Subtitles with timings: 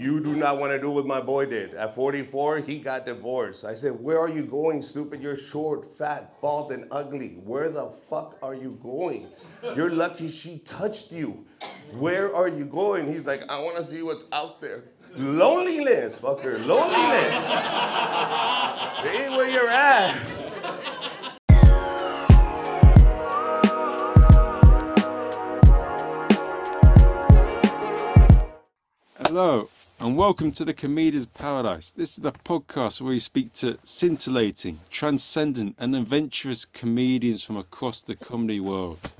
[0.00, 1.74] You do not want to do what my boy did.
[1.74, 3.66] At 44, he got divorced.
[3.66, 5.20] I said, Where are you going, stupid?
[5.20, 7.36] You're short, fat, bald, and ugly.
[7.44, 9.26] Where the fuck are you going?
[9.76, 11.44] You're lucky she touched you.
[11.92, 13.12] Where are you going?
[13.12, 14.84] He's like, I want to see what's out there.
[15.16, 17.34] Loneliness, fucker, loneliness.
[19.00, 20.16] Stay where you're at.
[29.26, 29.68] Hello,
[30.00, 31.90] and welcome to the Comedian's Paradise.
[31.90, 38.00] This is the podcast where we speak to scintillating, transcendent, and adventurous comedians from across
[38.00, 39.12] the comedy world.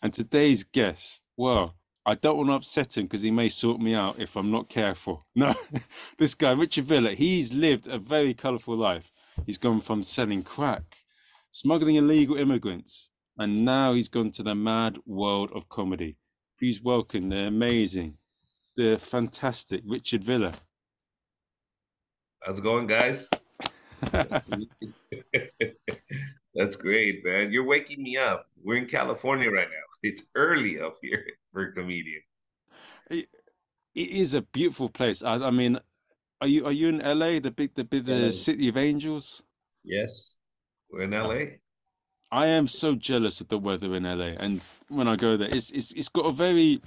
[0.00, 1.74] And today's guest, well,
[2.06, 4.70] I don't want to upset him because he may sort me out if I'm not
[4.70, 5.26] careful.
[5.36, 5.54] No,
[6.16, 9.12] this guy, Richard Villa, he's lived a very colourful life.
[9.44, 10.96] He's gone from selling crack,
[11.50, 16.16] smuggling illegal immigrants, and now he's gone to the mad world of comedy.
[16.58, 18.16] Please welcome the amazing,
[18.76, 20.52] the fantastic Richard Villa.
[22.42, 23.30] How's it going, guys?
[26.54, 27.50] That's great, man.
[27.52, 28.46] You're waking me up.
[28.62, 29.76] We're in California right now.
[30.04, 32.20] It's early up here for a comedian.
[33.08, 33.26] It,
[33.94, 35.22] it is a beautiful place.
[35.22, 35.78] I, I mean,
[36.42, 39.42] are you are you in LA, the big the big the city of angels?
[39.82, 40.36] Yes,
[40.90, 41.56] we're in LA.
[42.30, 45.70] I am so jealous of the weather in LA, and when I go there, it's
[45.70, 46.82] it's it's got a very.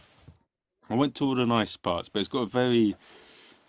[0.90, 2.96] I went to all the nice parts, but it's got a very,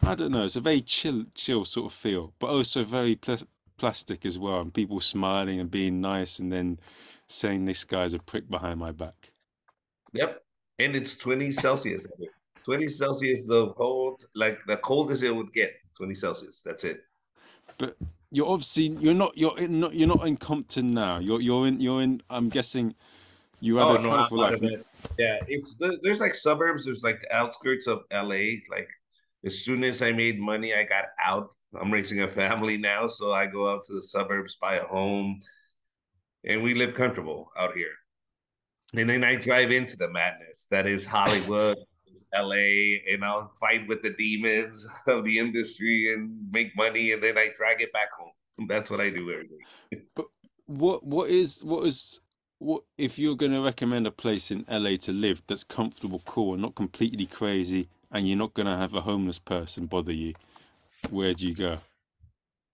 [0.02, 3.48] I don't know, it's a very chill chill sort of feel, but also very pl-
[3.76, 6.78] plastic as well, and people smiling and being nice, and then
[7.26, 9.32] saying this guy's a prick behind my back.
[10.12, 10.42] Yep,
[10.78, 12.06] and it's 20 Celsius.
[12.64, 15.72] 20 Celsius, the cold, like the coldest it would get.
[15.96, 16.62] 20 Celsius.
[16.64, 17.04] That's it.
[17.78, 17.96] But
[18.30, 21.18] you're obviously you're not you're in, not you're not in Compton now.
[21.18, 22.22] You're you're in you're in.
[22.30, 22.94] I'm guessing
[23.60, 24.60] you had Oh a no, life.
[25.18, 26.84] Yeah, it's there's like suburbs.
[26.84, 28.60] There's like the outskirts of LA.
[28.70, 28.88] Like
[29.44, 31.50] as soon as I made money, I got out.
[31.78, 35.40] I'm raising a family now, so I go out to the suburbs, buy a home,
[36.44, 37.92] and we live comfortable out here.
[38.94, 41.76] And then I drive into the madness that is Hollywood,
[42.12, 47.22] is LA, and I'll fight with the demons of the industry and make money, and
[47.22, 48.66] then I drag it back home.
[48.66, 50.24] That's what I do every day.
[50.66, 52.20] What what is what is
[52.58, 56.54] what if you're going to recommend a place in LA to live that's comfortable, cool,
[56.54, 60.34] and not completely crazy, and you're not going to have a homeless person bother you?
[61.10, 61.78] Where do you go?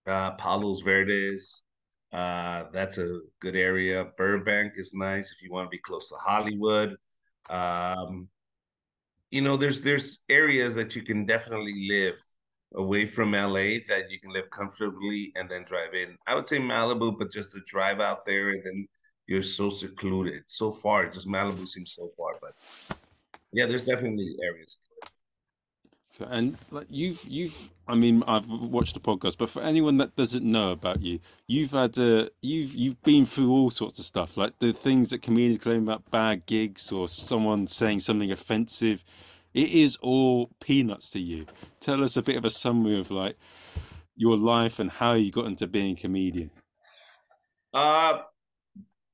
[0.07, 1.63] Uh, Palos Verdes,
[2.11, 4.05] uh, that's a good area.
[4.17, 6.95] Burbank is nice if you want to be close to Hollywood.
[7.49, 8.29] Um,
[9.29, 12.15] you know, there's there's areas that you can definitely live
[12.73, 16.17] away from LA that you can live comfortably and then drive in.
[16.25, 18.87] I would say Malibu, but just to drive out there and then
[19.27, 20.43] you're so secluded.
[20.47, 22.53] So far, just Malibu seems so far, but
[23.51, 24.77] yeah, there's definitely areas.
[26.17, 30.15] So- And like you've you've I mean I've watched the podcast, but for anyone that
[30.15, 34.37] doesn't know about you, you've had uh, you've you've been through all sorts of stuff,
[34.37, 39.03] like the things that comedians claim about bad gigs or someone saying something offensive.
[39.53, 41.45] It is all peanuts to you.
[41.81, 43.37] Tell us a bit of a summary of like
[44.15, 46.49] your life and how you got into being a comedian.
[47.73, 48.19] Uh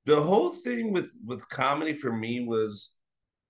[0.05, 2.91] the whole thing with with comedy for me was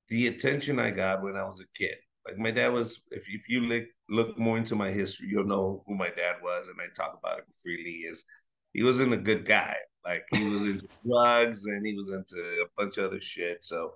[0.10, 1.96] the attention I got when I was a kid.
[2.28, 5.84] Like my dad was, if if you look look more into my history, you'll know
[5.88, 7.92] who my dad was, and I talk about it freely.
[8.10, 8.26] Is
[8.74, 9.76] he wasn't a good guy.
[10.04, 13.64] Like he was into drugs and he was into a bunch of other shit.
[13.64, 13.94] So,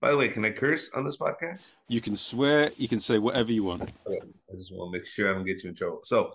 [0.00, 1.62] by the way, can I curse on this podcast?
[1.88, 3.90] You can swear, you can say whatever you want.
[4.08, 6.00] I just want to make sure I don't get you in trouble.
[6.04, 6.32] So,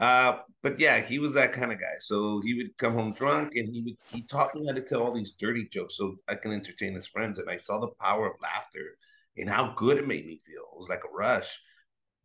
[0.00, 1.96] uh, but yeah, he was that kind of guy.
[2.00, 5.02] So he would come home drunk, and he would he taught me how to tell
[5.02, 7.38] all these dirty jokes so I can entertain his friends.
[7.38, 8.96] And I saw the power of laughter
[9.36, 10.62] and how good it made me feel.
[10.72, 11.60] It was like a rush.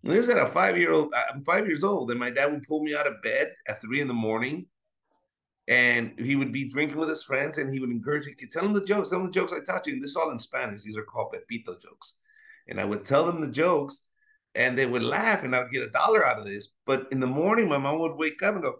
[0.03, 1.13] And this is at a five year old.
[1.13, 4.01] I'm five years old, and my dad would pull me out of bed at three
[4.01, 4.65] in the morning,
[5.67, 8.73] and he would be drinking with his friends, and he would encourage me, tell him
[8.73, 9.93] the jokes, tell him the jokes I taught you.
[9.93, 10.81] And this is all in Spanish.
[10.81, 12.13] These are called Pepito jokes.
[12.67, 14.01] And I would tell them the jokes,
[14.55, 16.69] and they would laugh, and I'd get a dollar out of this.
[16.85, 18.75] But in the morning, my mom would wake up and go,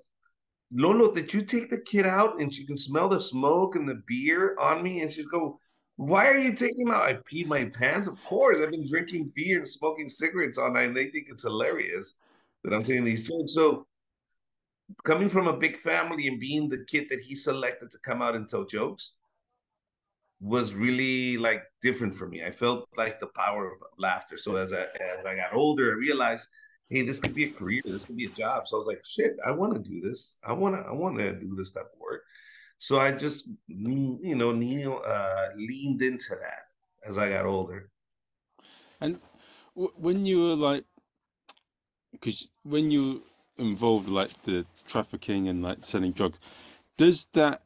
[0.72, 2.40] Lolo, did you take the kid out?
[2.40, 5.02] And she can smell the smoke and the beer on me.
[5.02, 5.60] And she'd go,
[5.96, 7.04] Why are you taking him out?
[7.04, 8.08] I peed my pants.
[8.08, 11.44] Of course, I've been drinking beer and smoking cigarettes all night, and they think it's
[11.44, 12.14] hilarious
[12.64, 13.54] that I'm taking these jokes.
[13.54, 13.88] So,
[15.04, 18.36] coming from a big family and being the kid that he selected to come out
[18.36, 19.14] and tell jokes
[20.42, 22.44] was really like different for me.
[22.44, 24.38] I felt like the power of laughter.
[24.38, 24.84] So as I
[25.18, 26.48] as I got older, I realized,
[26.90, 28.68] hey, this could be a career, this could be a job.
[28.68, 30.38] So I was like, shit, I want to do this.
[30.44, 32.24] I want to I want to do this type of work.
[32.80, 34.52] So I just you know
[34.98, 36.64] uh, leaned into that
[37.06, 37.90] as I got older.
[39.02, 39.20] And
[39.76, 40.86] w- when you were like
[42.12, 43.24] because when you
[43.58, 46.40] involved like the trafficking and like selling drugs,
[46.98, 47.62] does that?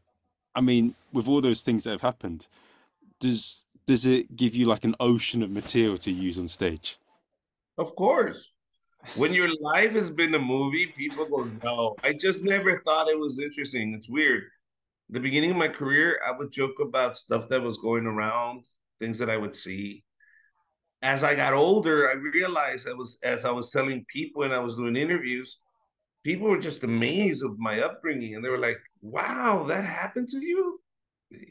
[0.55, 2.47] I mean, with all those things that have happened,
[3.23, 6.97] does does it give you like an ocean of material to use on stage?
[7.77, 8.51] Of course.
[9.15, 11.95] When your life has been a movie, people go, no.
[12.03, 13.93] I just never thought it was interesting.
[13.93, 14.43] It's weird.
[15.09, 18.63] The beginning of my career, I would joke about stuff that was going around,
[18.99, 20.03] things that I would see.
[21.01, 24.59] As I got older, I realized I was as I was telling people and I
[24.59, 25.59] was doing interviews,
[26.23, 30.37] people were just amazed of my upbringing and they were like, wow, that happened to
[30.37, 30.72] you?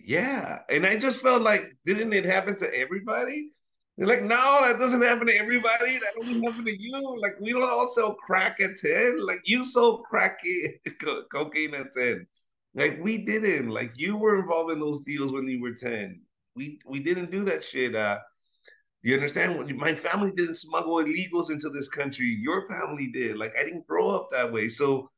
[0.05, 0.61] Yeah.
[0.69, 3.51] And I just felt like, didn't it happen to everybody?
[3.97, 5.99] They're like, no, that doesn't happen to everybody.
[5.99, 7.19] That only happened to you.
[7.21, 9.25] Like, we don't all sell crack at 10.
[9.25, 10.41] Like, you sold crack,
[11.33, 12.27] cocaine at 10.
[12.75, 13.69] Like, we didn't.
[13.69, 16.23] Like, you were involved in those deals when you were 10.
[16.55, 17.95] We we didn't do that shit.
[17.95, 18.19] Uh,
[19.03, 19.75] you understand?
[19.77, 22.39] My family didn't smuggle illegals into this country.
[22.41, 23.37] Your family did.
[23.37, 24.69] Like, I didn't grow up that way.
[24.69, 25.11] So,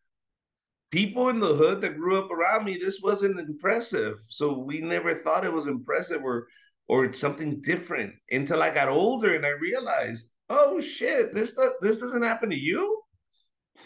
[0.94, 4.18] people in the hood that grew up around me, this wasn't impressive.
[4.28, 6.46] So, we never thought it was impressive or
[6.86, 12.22] or something different until I got older and I realized, oh shit, this this doesn't
[12.22, 13.02] happen to you.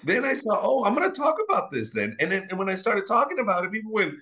[0.05, 2.15] Then I saw, oh, I'm gonna talk about this then.
[2.21, 4.15] And then and when I started talking about it, people went,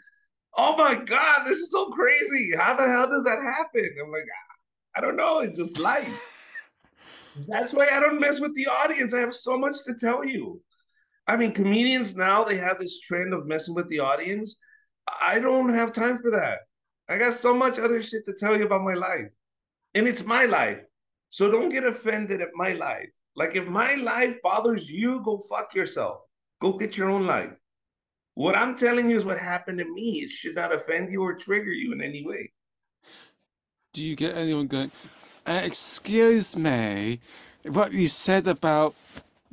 [0.56, 2.52] oh my god, this is so crazy.
[2.56, 3.96] How the hell does that happen?
[4.00, 4.28] I'm like,
[4.94, 5.40] I don't know.
[5.40, 6.32] It's just life.
[7.48, 9.12] That's why I don't mess with the audience.
[9.12, 10.60] I have so much to tell you.
[11.26, 14.56] I mean, comedians now they have this trend of messing with the audience.
[15.22, 16.60] I don't have time for that.
[17.08, 19.28] I got so much other shit to tell you about my life.
[19.94, 20.80] And it's my life.
[21.30, 23.08] So don't get offended at my life.
[23.34, 26.20] Like if my life bothers you, go fuck yourself.
[26.60, 27.50] Go get your own life.
[28.34, 30.22] What I'm telling you is what happened to me.
[30.22, 32.52] It should not offend you or trigger you in any way.
[33.92, 34.90] Do you get anyone going,
[35.46, 37.20] excuse me,
[37.64, 38.94] what you said about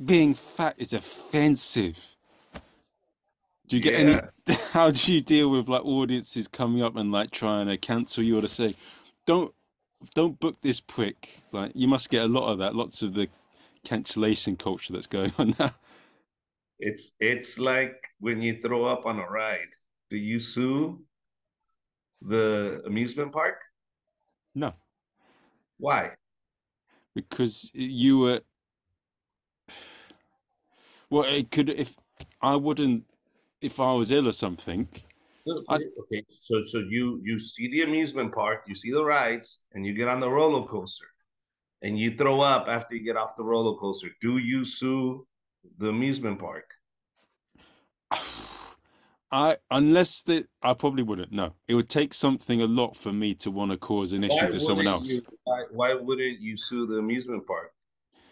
[0.02, 2.16] being fat is offensive?
[3.66, 4.28] Do you get yeah.
[4.46, 4.58] any?
[4.72, 8.38] How do you deal with like audiences coming up and like trying to cancel you
[8.38, 8.74] or to say,
[9.26, 9.52] don't
[10.14, 11.42] don't book this prick?
[11.52, 12.74] Like you must get a lot of that.
[12.74, 13.28] Lots of the
[13.84, 15.74] cancellation culture that's going on now.
[16.78, 19.74] It's it's like when you throw up on a ride.
[20.10, 21.02] Do you sue
[22.20, 23.62] the amusement park?
[24.54, 24.74] No.
[25.78, 26.12] Why?
[27.14, 28.40] Because you were.
[31.10, 31.96] Well, it could if
[32.40, 33.04] I wouldn't
[33.60, 34.88] if I was ill or something.
[35.46, 36.24] Okay, okay.
[36.40, 40.08] So so you you see the amusement park, you see the rides, and you get
[40.08, 41.06] on the roller coaster,
[41.82, 44.08] and you throw up after you get off the roller coaster.
[44.22, 45.26] Do you sue
[45.78, 46.64] the amusement park?
[49.30, 51.32] I unless that I probably wouldn't.
[51.32, 54.34] No, it would take something a lot for me to want to cause an issue
[54.34, 55.10] why to someone else.
[55.10, 57.72] You, why, why wouldn't you sue the amusement park?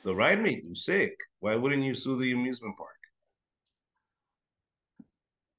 [0.05, 1.15] The ride made you sick.
[1.41, 2.91] Why wouldn't you sue the amusement park?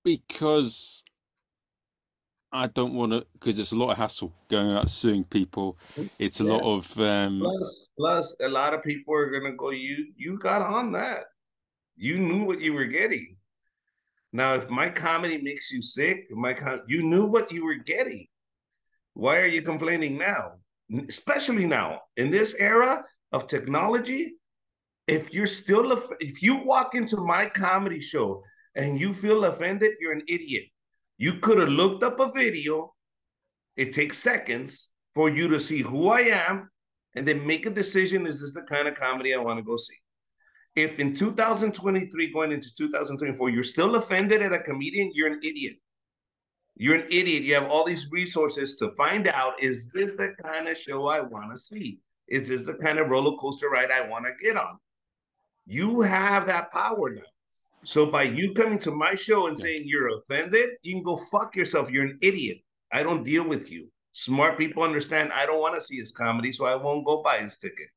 [0.03, 1.03] because
[2.51, 5.77] I don't want to because it's a lot of hassle going out suing people.
[6.19, 6.51] It's a yeah.
[6.53, 10.61] lot of um plus, plus a lot of people are gonna go, you you got
[10.61, 11.25] on that.
[11.95, 13.37] You knew what you were getting.
[14.31, 18.27] Now, if my comedy makes you sick, my com- you knew what you were getting.
[19.13, 20.53] Why are you complaining now?
[21.07, 24.35] Especially now in this era of technology,
[25.07, 25.91] if you're still
[26.21, 28.43] if you walk into my comedy show
[28.75, 30.63] and you feel offended, you're an idiot.
[31.17, 32.93] You could have looked up a video.
[33.75, 36.69] It takes seconds for you to see who I am
[37.15, 39.77] and then make a decision is this the kind of comedy I want to go
[39.77, 39.97] see?
[40.75, 45.75] If in 2023, going into 2024, you're still offended at a comedian, you're an idiot.
[46.75, 47.43] You're an idiot.
[47.43, 51.19] You have all these resources to find out is this the kind of show I
[51.19, 51.99] want to see?
[52.27, 54.77] Is this the kind of roller coaster ride I want to get on?
[55.65, 57.21] You have that power now.
[57.83, 61.55] So by you coming to my show and saying you're offended, you can go fuck
[61.55, 61.91] yourself.
[61.91, 62.59] You're an idiot.
[62.91, 63.89] I don't deal with you.
[64.13, 67.39] Smart people understand I don't want to see his comedy, so I won't go buy
[67.39, 67.87] his ticket.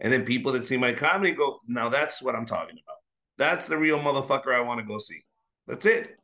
[0.00, 2.96] And then people that see my comedy go, now that's what I'm talking about.
[3.36, 5.20] That's the real motherfucker I want to go see.
[5.66, 6.16] That's it.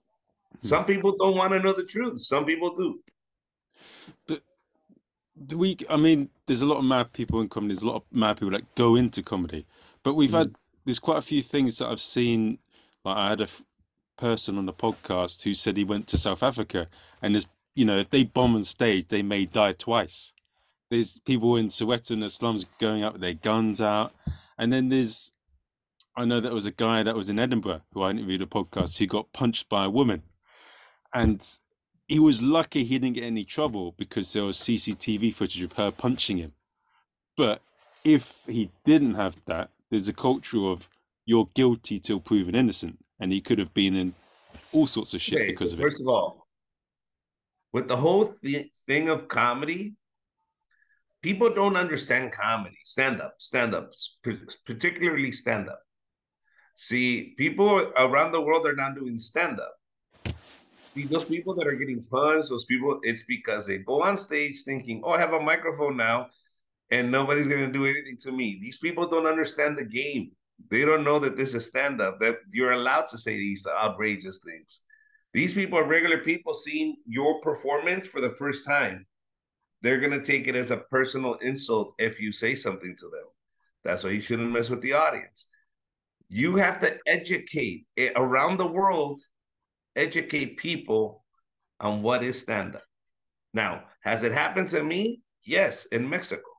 [0.63, 0.69] Hmm.
[0.69, 2.23] Some people don't want to know the truth.
[2.23, 3.01] Some people do.
[5.47, 7.97] Do we I mean, there's a lot of mad people in comedy, there's a lot
[7.97, 9.67] of mad people that go into comedy.
[10.03, 10.39] But we've mm.
[10.39, 12.59] had there's quite a few things that I've seen
[13.05, 13.63] like I had a f-
[14.17, 16.89] person on the podcast who said he went to South Africa,
[17.23, 20.33] and there's you know if they bomb on stage, they may die twice.
[20.91, 24.15] There's people in Soweto in the slums going out with their guns out,
[24.59, 25.33] and then there's
[26.17, 28.99] I know there was a guy that was in Edinburgh who I interviewed a podcast
[28.99, 30.23] who got punched by a woman,
[31.13, 31.45] and
[32.07, 35.91] he was lucky he didn't get any trouble because there was CCTV footage of her
[35.91, 36.53] punching him.
[37.37, 37.63] But
[38.05, 40.89] if he didn't have that, there's a culture of
[41.27, 44.15] you're guilty till proven innocent, and he could have been in
[44.73, 45.83] all sorts of shit Okay, because of it.
[45.85, 46.47] first of all,
[47.73, 49.95] with the whole th- thing of comedy,
[51.23, 53.91] people don't understand comedy, stand up, stand up,
[54.67, 55.81] particularly stand up.
[56.77, 60.35] See, people around the world are not doing stand up.
[60.95, 64.63] See, those people that are getting punched, those people, it's because they go on stage
[64.63, 66.29] thinking, oh, I have a microphone now
[66.91, 68.59] and nobody's going to do anything to me.
[68.61, 70.31] These people don't understand the game.
[70.71, 74.41] They don't know that this is stand up, that you're allowed to say these outrageous
[74.45, 74.81] things.
[75.33, 79.05] These people are regular people seeing your performance for the first time.
[79.83, 83.27] They're going to take it as a personal insult if you say something to them.
[83.83, 85.47] That's why you shouldn't mess with the audience.
[86.29, 89.21] You have to educate eh, around the world,
[89.97, 91.25] educate people
[91.81, 92.85] on what is stand up.
[93.53, 95.21] Now, has it happened to me?
[95.45, 96.51] Yes, in Mexico.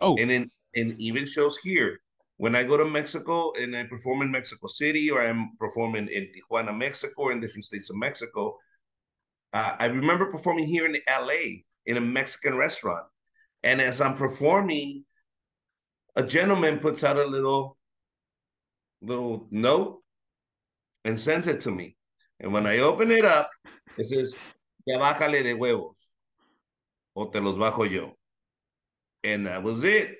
[0.00, 2.00] Oh, And in, in even shows here,
[2.36, 6.28] when I go to Mexico and I perform in Mexico City or I'm performing in
[6.32, 8.58] Tijuana, Mexico, or in different states of Mexico,
[9.52, 13.06] uh, I remember performing here in LA in a Mexican restaurant.
[13.62, 15.04] And as I'm performing,
[16.16, 17.76] a gentleman puts out a little
[19.00, 20.02] little note
[21.04, 21.96] and sends it to me.
[22.40, 23.50] And when I open it up,
[23.98, 24.36] it says,
[24.86, 25.94] Ya bájale de huevos,
[27.16, 28.16] o te los bajo yo.
[29.22, 30.16] And that was it.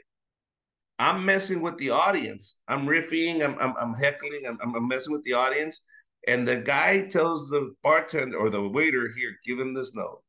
[0.98, 2.56] I'm messing with the audience.
[2.68, 3.44] I'm riffing.
[3.44, 4.44] I'm I'm, I'm heckling.
[4.48, 5.82] I'm, I'm messing with the audience.
[6.26, 10.22] And the guy tells the bartender or the waiter here, give him this note.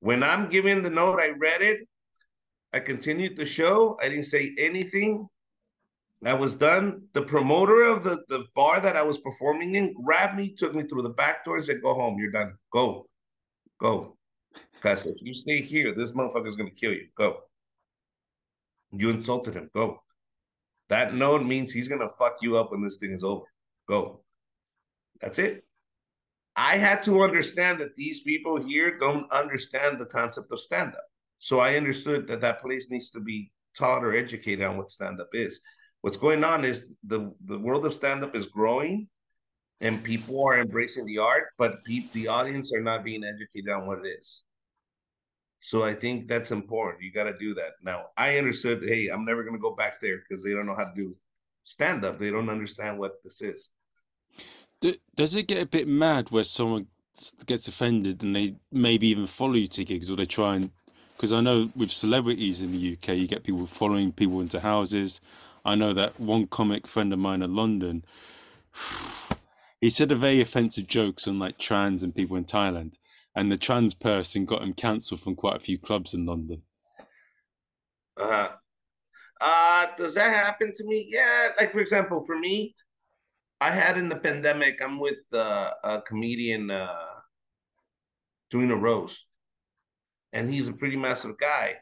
[0.00, 1.88] When I'm giving the note, I read it.
[2.72, 3.98] I continued the show.
[4.00, 5.28] I didn't say anything.
[6.24, 7.02] I was done.
[7.14, 10.84] The promoter of the, the bar that I was performing in grabbed me, took me
[10.84, 12.18] through the back door, and said, Go home.
[12.18, 12.54] You're done.
[12.72, 13.06] Go.
[13.80, 14.16] Go.
[14.74, 17.08] Because if you stay here, this motherfucker's going to kill you.
[17.16, 17.40] Go.
[18.92, 19.70] You insulted him.
[19.74, 20.02] Go.
[20.92, 23.46] That note means he's gonna fuck you up when this thing is over.
[23.88, 24.20] Go.
[25.22, 25.64] That's it.
[26.54, 31.04] I had to understand that these people here don't understand the concept of stand up.
[31.38, 35.18] So I understood that that place needs to be taught or educated on what stand
[35.18, 35.60] up is.
[36.02, 39.08] What's going on is the, the world of stand up is growing
[39.80, 43.86] and people are embracing the art, but pe- the audience are not being educated on
[43.86, 44.42] what it is.
[45.60, 47.04] So I think that's important.
[47.04, 47.74] You got to do that.
[47.82, 50.74] Now, I understood, hey, I'm never going to go back there because they don't know
[50.74, 51.16] how to do
[51.64, 52.18] stand up.
[52.18, 53.70] They don't understand what this is.
[55.14, 56.86] Does it get a bit mad where someone
[57.46, 60.70] gets offended and they maybe even follow you to gigs or they try and
[61.14, 65.20] because I know with celebrities in the UK you get people following people into houses.
[65.64, 68.04] I know that one comic friend of mine in London
[69.80, 72.94] he said a very offensive jokes on like trans and people in Thailand
[73.34, 76.62] and the trans person got him cancelled from quite a few clubs in London.
[78.16, 78.50] Uh-huh.
[79.40, 81.08] Uh, does that happen to me?
[81.10, 81.48] Yeah.
[81.58, 82.74] Like, for example, for me,
[83.60, 86.94] I had in the pandemic, I'm with uh, a comedian uh,
[88.50, 89.26] doing a roast,
[90.32, 91.76] and he's a pretty massive guy.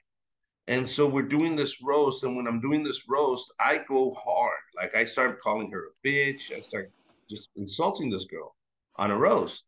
[0.70, 4.54] And so we're doing this roast, and when I'm doing this roast, I go hard.
[4.76, 6.56] Like I start calling her a bitch.
[6.56, 6.92] I start
[7.28, 8.54] just insulting this girl
[8.94, 9.64] on a roast,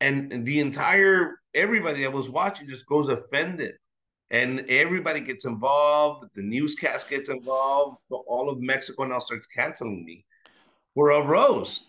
[0.00, 3.74] and the entire everybody that was watching just goes offended,
[4.30, 6.28] and everybody gets involved.
[6.36, 7.98] The newscast gets involved.
[8.08, 10.24] All of Mexico now starts canceling me
[10.94, 11.82] for a roast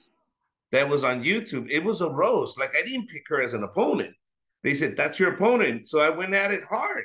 [0.71, 1.69] that was on YouTube.
[1.69, 2.57] It was a roast.
[2.57, 4.15] Like I didn't pick her as an opponent.
[4.63, 7.03] They said that's your opponent, so I went at it hard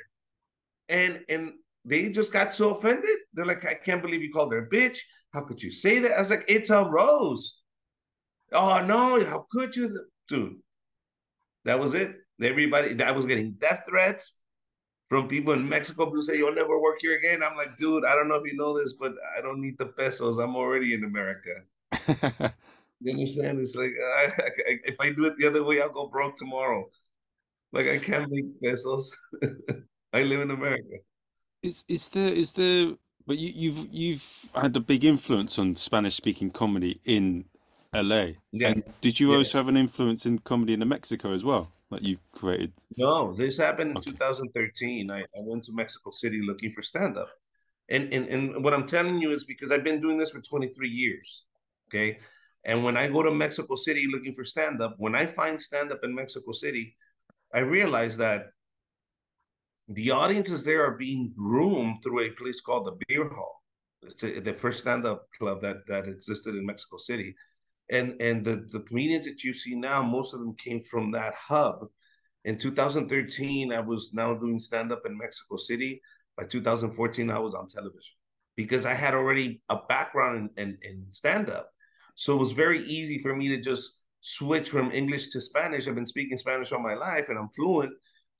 [0.89, 1.53] and and
[1.85, 3.17] they just got so offended.
[3.33, 4.99] They're like, I can't believe you called her a bitch.
[5.33, 6.13] How could you say that?
[6.13, 7.61] I was like, it's a roast.
[8.51, 10.57] Oh no, how could you, dude?
[11.65, 12.15] That was it.
[12.41, 14.33] Everybody, I was getting death threats
[15.09, 17.41] from people in Mexico who say you'll never work here again.
[17.43, 19.85] I'm like, dude, I don't know if you know this, but I don't need the
[19.87, 20.37] pesos.
[20.37, 22.53] I'm already in America.
[23.03, 23.59] You understand?
[23.59, 26.89] It's like I, I, if I do it the other way, I'll go broke tomorrow.
[27.71, 29.15] Like I can't make pesos.
[30.13, 30.97] I live in America.
[31.61, 32.93] Is is there is there
[33.25, 37.45] but you, you've you've had a big influence on Spanish speaking comedy in
[37.93, 38.33] LA.
[38.51, 38.69] Yeah.
[38.69, 39.37] And did you Yeah.
[39.37, 41.71] also have an influence in comedy in Mexico as well?
[41.89, 44.11] Like you created No, this happened in Okay.
[44.11, 45.09] 2013.
[45.11, 47.29] I, I went to Mexico City looking for stand up.
[47.89, 50.89] And, and and what I'm telling you is because I've been doing this for 23
[50.89, 51.45] years.
[51.89, 52.19] Okay.
[52.65, 55.91] And when I go to Mexico City looking for stand up, when I find stand
[55.91, 56.95] up in Mexico City,
[57.53, 58.47] I realize that
[59.87, 63.61] the audiences there are being groomed through a place called the Beer Hall.
[64.03, 67.35] It's a, the first stand up club that that existed in Mexico City.
[67.89, 71.33] And and the, the comedians that you see now, most of them came from that
[71.35, 71.87] hub.
[72.45, 76.01] In 2013, I was now doing stand up in Mexico City.
[76.37, 78.15] By 2014, I was on television.
[78.55, 81.69] because I had already a background in, in, in stand up.
[82.15, 85.87] So it was very easy for me to just switch from English to Spanish.
[85.87, 87.93] I've been speaking Spanish all my life and I'm fluent.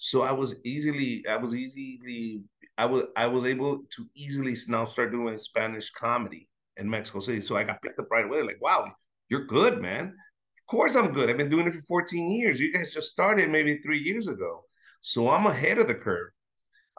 [0.03, 2.43] So I was easily, I was easily,
[2.77, 7.41] I was, I was able to easily now start doing Spanish comedy in Mexico City.
[7.45, 8.41] So I got picked up right away.
[8.41, 8.91] Like, wow,
[9.29, 10.07] you're good, man.
[10.07, 11.29] Of course I'm good.
[11.29, 12.59] I've been doing it for 14 years.
[12.59, 14.65] You guys just started maybe three years ago.
[14.99, 16.31] So I'm ahead of the curve.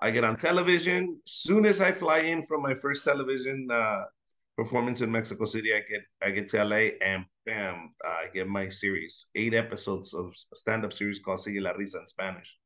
[0.00, 1.20] I get on television.
[1.26, 4.04] Soon as I fly in from my first television uh,
[4.56, 8.70] performance in Mexico City, I get I get to LA and bam, I get my
[8.70, 12.56] series, eight episodes of stand-up series called Sigue la Risa in Spanish.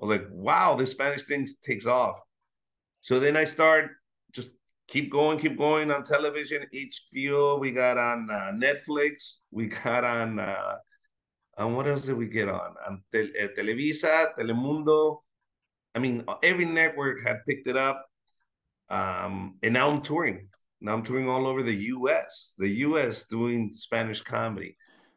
[0.00, 2.20] I was like, wow, this Spanish thing takes off.
[3.00, 3.90] So then I start
[4.32, 4.48] just
[4.88, 6.66] keep going, keep going on television.
[6.74, 10.76] HBO, we got on uh, Netflix, we got on, uh,
[11.58, 12.74] on what else did we get on?
[12.86, 15.18] On Te- uh, Televisa, Telemundo.
[15.94, 18.04] I mean, every network had picked it up.
[18.90, 20.48] Um, and now I'm touring.
[20.80, 22.52] Now I'm touring all over the U.S.
[22.58, 23.24] The U.S.
[23.26, 24.76] doing Spanish comedy,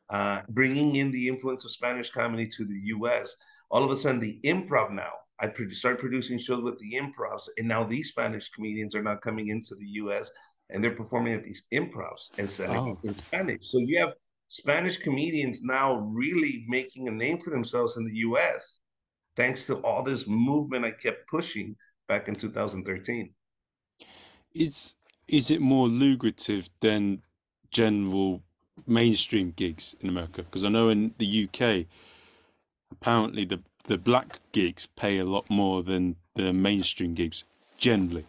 [0.10, 3.36] uh, bringing in the influence of Spanish comedy to the U.S.
[3.69, 5.12] All of a sudden, the improv now.
[5.39, 9.17] I started start producing shows with the improvs, and now these Spanish comedians are now
[9.17, 10.31] coming into the U.S.
[10.69, 13.07] and they're performing at these improvs and selling oh.
[13.07, 13.69] in Spanish.
[13.69, 14.13] So you have
[14.47, 18.79] Spanish comedians now really making a name for themselves in the U.S
[19.38, 21.77] thanks to all this movement I kept pushing
[22.09, 23.29] back in 2013.
[24.53, 24.95] Is
[25.27, 27.21] is it more lucrative than
[27.71, 28.41] general
[28.88, 30.43] mainstream gigs in America?
[30.43, 31.86] Because I know in the UK,
[33.01, 37.45] apparently the the black gigs pay a lot more than the mainstream gigs
[37.77, 38.25] generally.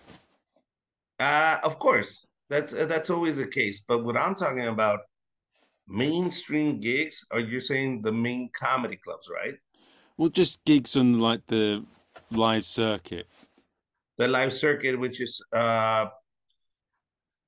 [1.18, 3.82] Uh, of course, that's uh, that's always the case.
[3.86, 5.00] But what I'm talking about,
[5.88, 9.54] mainstream gigs, are you saying the main comedy clubs, right?
[10.16, 11.84] Well, just gigs on like the
[12.30, 13.26] live circuit.
[14.16, 16.06] The live circuit, which is uh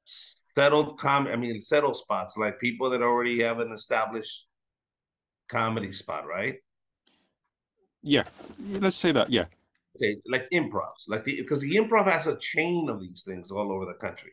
[0.05, 4.47] settled com I mean settled spots, like people that already have an established
[5.49, 6.57] comedy spot, right?
[8.03, 8.25] Yeah.
[8.59, 9.47] Let's say that, yeah.
[9.97, 13.71] Okay, like improvs, like the because the improv has a chain of these things all
[13.71, 14.31] over the country.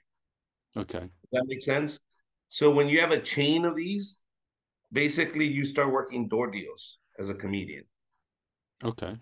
[0.77, 0.99] Okay.
[0.99, 1.99] Does that makes sense?
[2.49, 4.19] So when you have a chain of these,
[4.91, 7.83] basically you start working door deals as a comedian.
[8.83, 9.17] Okay.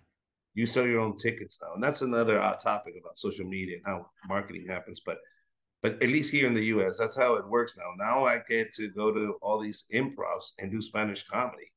[0.53, 3.85] You sell your own tickets now, and that's another uh, topic about social media and
[3.85, 5.01] how marketing happens.
[5.05, 5.17] But,
[5.81, 7.91] but at least here in the U.S., that's how it works now.
[7.97, 11.71] Now I get to go to all these improvs and do Spanish comedy,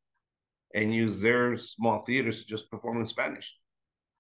[0.79, 3.57] and use their small theaters to just perform in Spanish,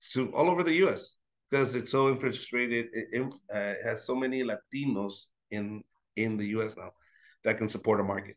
[0.01, 1.15] so all over the U.S.
[1.49, 2.87] because it's so infiltrated.
[2.93, 5.15] It, uh, has so many Latinos
[5.51, 5.85] in
[6.17, 6.77] in the U.S.
[6.77, 6.91] now
[7.45, 8.37] that can support a market.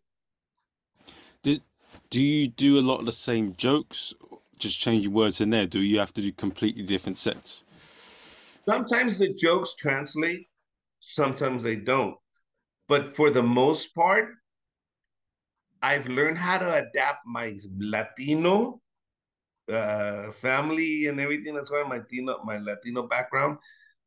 [1.41, 1.61] Did
[2.11, 4.13] do you do a lot of the same jokes
[4.59, 5.65] just changing words in there?
[5.65, 7.63] Do you have to do completely different sets?
[8.69, 10.47] Sometimes the jokes translate,
[10.99, 12.15] sometimes they don't.
[12.87, 14.29] But for the most part,
[15.81, 18.81] I've learned how to adapt my Latino
[19.71, 23.57] uh, family and everything that's going my Latino, my Latino background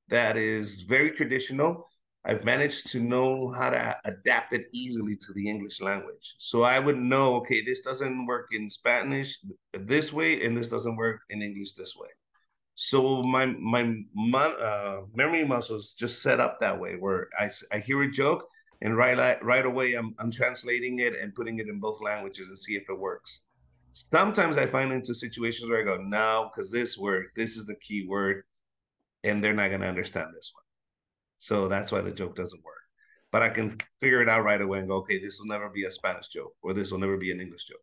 [0.08, 1.88] that is very traditional
[2.26, 6.37] I've managed to know how to adapt it easily to the English language.
[6.38, 9.38] So I would know, okay, this doesn't work in Spanish
[9.74, 12.08] this way, and this doesn't work in English this way.
[12.76, 17.80] So my my, my uh, memory muscles just set up that way, where I, I
[17.80, 18.48] hear a joke,
[18.85, 22.59] and right right away I'm I'm translating it and putting it in both languages and
[22.59, 23.40] see if it works.
[23.92, 27.77] Sometimes I find into situations where I go, no, because this word, this is the
[27.77, 28.42] key word,
[29.23, 30.64] and they're not gonna understand this one.
[31.38, 32.75] So that's why the joke doesn't work.
[33.33, 35.85] But I can figure it out right away and go, okay, this will never be
[35.85, 37.83] a Spanish joke or this will never be an English joke.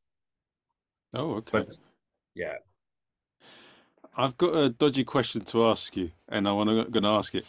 [1.13, 1.59] Oh, okay.
[1.59, 1.77] But
[2.35, 2.55] yeah.
[4.15, 7.35] I've got a dodgy question to ask you, and I want to going to ask
[7.35, 7.45] it.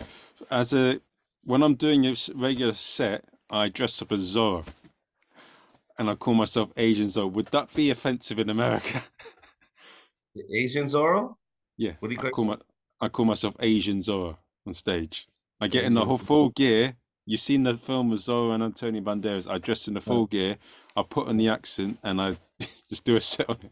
[0.51, 1.01] As a
[1.45, 4.65] when I'm doing a regular set, I dress up as Zorro,
[5.99, 7.31] and I call myself Asian Zorro.
[7.33, 9.03] Would that be offensive in America?
[10.55, 11.35] Asian Zorro?
[11.77, 11.93] Yeah.
[12.01, 12.57] What do you call, I call my
[13.03, 15.29] I call myself Asian Zorro on stage.
[15.61, 16.95] I get in the whole full gear.
[17.27, 19.49] You've seen the film with Zorro and Antonio Banderas.
[19.49, 20.57] I dress in the full gear.
[20.97, 22.37] I put on the accent and I
[22.88, 23.71] just do a set on it.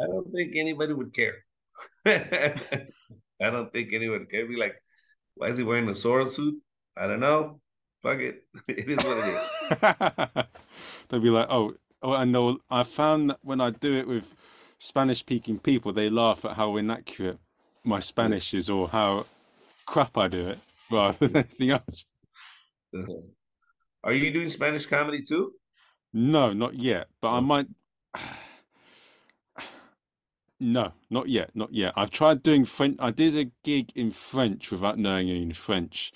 [0.00, 1.44] I don't think anybody would care.
[2.06, 4.46] I don't think anyone would care.
[4.46, 4.74] Be like,
[5.36, 6.60] why is he wearing a Zorro suit?
[6.96, 7.61] I don't know.
[8.02, 8.44] Fuck it.
[8.68, 10.44] It is what it is.
[11.08, 12.58] They'll be like, oh, oh, I know.
[12.70, 14.34] I found that when I do it with
[14.78, 17.38] Spanish speaking people, they laugh at how inaccurate
[17.84, 19.26] my Spanish is or how
[19.86, 20.58] crap I do it
[20.90, 22.06] rather than anything else.
[22.96, 23.28] Uh-huh.
[24.04, 25.52] Are you doing Spanish comedy too?
[26.12, 27.08] No, not yet.
[27.20, 27.40] But I oh.
[27.42, 27.66] might.
[30.64, 31.92] No, not yet, not yet.
[31.96, 32.96] I've tried doing French.
[33.00, 36.12] I did a gig in French without knowing any French,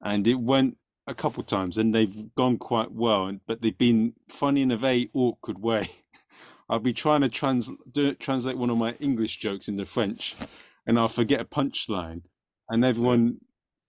[0.00, 4.62] and it went a couple times, and they've gone quite well, but they've been funny
[4.62, 5.88] in a very awkward way.
[6.70, 10.36] I'll be trying to trans do, translate one of my English jokes into French,
[10.86, 12.22] and I'll forget a punchline,
[12.68, 13.38] and everyone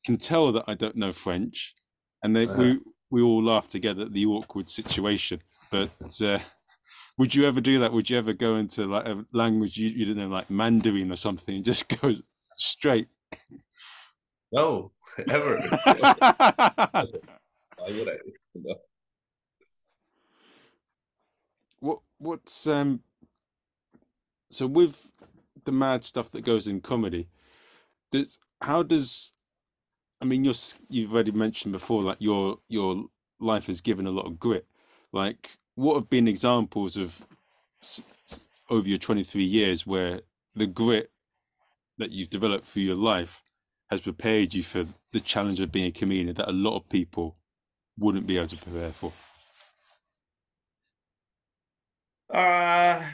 [0.06, 1.76] can tell that I don't know French,
[2.24, 2.58] and they, uh-huh.
[2.58, 2.80] we
[3.12, 5.40] we all laugh together at the awkward situation.
[5.72, 6.40] But uh,
[7.18, 7.94] would you ever do that?
[7.94, 11.16] Would you ever go into like a language you, you didn't know, like Mandarin or
[11.16, 12.16] something, and just go
[12.58, 13.08] straight?
[14.52, 14.92] No,
[15.30, 15.58] ever.
[17.78, 18.16] Why would I?
[18.56, 18.76] No.
[21.80, 23.02] What what's um
[24.50, 25.12] so with
[25.66, 27.28] the mad stuff that goes in comedy,
[28.12, 29.34] does how does
[30.22, 30.54] I mean you're
[30.90, 33.06] you've already mentioned before like your your
[33.40, 34.66] life has given a lot of grit.
[35.12, 37.28] Like what have been examples of
[38.70, 40.22] over your 23 years where
[40.56, 41.12] the grit
[41.98, 43.43] that you've developed through your life
[43.94, 47.38] has prepared you for the challenge of being a comedian that a lot of people
[47.98, 49.12] wouldn't be able to prepare for?
[52.34, 53.06] Uh,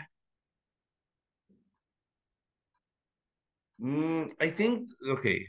[3.82, 5.46] mm, I think okay,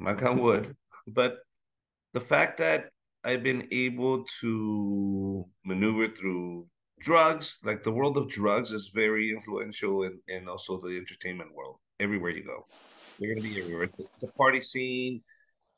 [0.00, 0.76] knock on wood,
[1.06, 1.38] but
[2.12, 2.90] the fact that
[3.22, 6.66] I've been able to maneuver through
[6.98, 11.76] drugs, like the world of drugs is very influential in, in also the entertainment world.
[12.00, 12.66] Everywhere you go,
[13.18, 13.90] you're gonna be everywhere.
[14.20, 15.22] The party scene,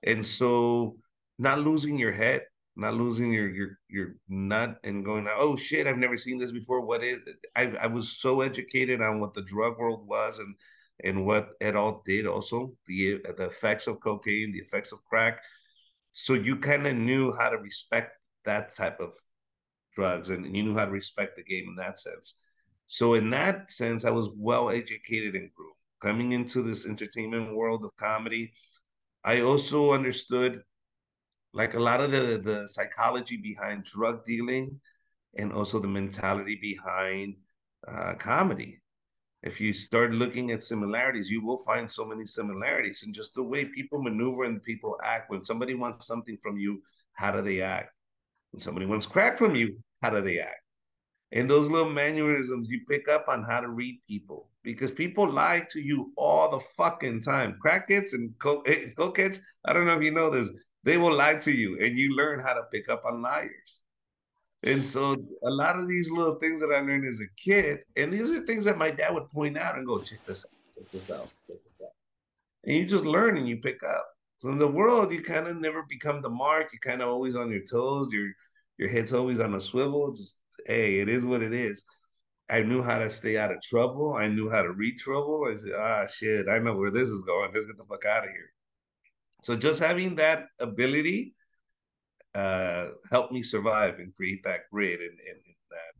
[0.03, 0.97] and so
[1.39, 2.43] not losing your head,
[2.77, 6.81] not losing your your your nut, and going, oh shit, I've never seen this before.
[6.83, 7.19] What is?
[7.57, 10.55] I I was so educated on what the drug world was and
[11.03, 12.27] and what it all did.
[12.27, 15.41] Also, the the effects of cocaine, the effects of crack.
[16.13, 19.15] So you kind of knew how to respect that type of
[19.95, 22.35] drugs, and you knew how to respect the game in that sense.
[22.87, 25.71] So in that sense, I was well educated and grew
[26.01, 28.53] coming into this entertainment world of comedy,
[29.25, 30.63] I also understood
[31.53, 34.81] like a lot of the the psychology behind drug dealing
[35.37, 37.35] and also the mentality behind
[37.87, 38.81] uh, comedy.
[39.43, 43.43] If you start looking at similarities, you will find so many similarities in just the
[43.43, 45.31] way people maneuver and people act.
[45.31, 46.83] When somebody wants something from you,
[47.15, 47.91] how do they act?
[48.51, 50.61] When somebody wants crack from you, how do they act?
[51.33, 55.67] And those little mannerisms, you pick up on how to read people because people lie
[55.71, 57.59] to you all the fucking time.
[57.65, 60.51] Crackheads and co- eh, cokeheads, I don't know if you know this,
[60.85, 63.81] they will lie to you and you learn how to pick up on liars.
[64.63, 68.13] And so a lot of these little things that I learned as a kid, and
[68.13, 70.91] these are things that my dad would point out and go, check this out, check
[70.91, 71.93] this out, check this out.
[72.65, 74.07] And you just learn and you pick up.
[74.41, 76.69] So in the world, you kind of never become the mark.
[76.73, 78.11] You're kind of always on your toes.
[78.13, 78.29] Your
[78.79, 80.13] your head's always on a swivel.
[80.13, 81.85] Just hey, it is what it is.
[82.51, 84.15] I knew how to stay out of trouble.
[84.15, 85.47] I knew how to read trouble.
[85.51, 87.53] I said, ah, shit, I know where this is going.
[87.55, 88.53] Let's get the fuck out of here.
[89.43, 91.35] So just having that ability
[92.35, 95.95] uh, helped me survive and create that grid and, and, and that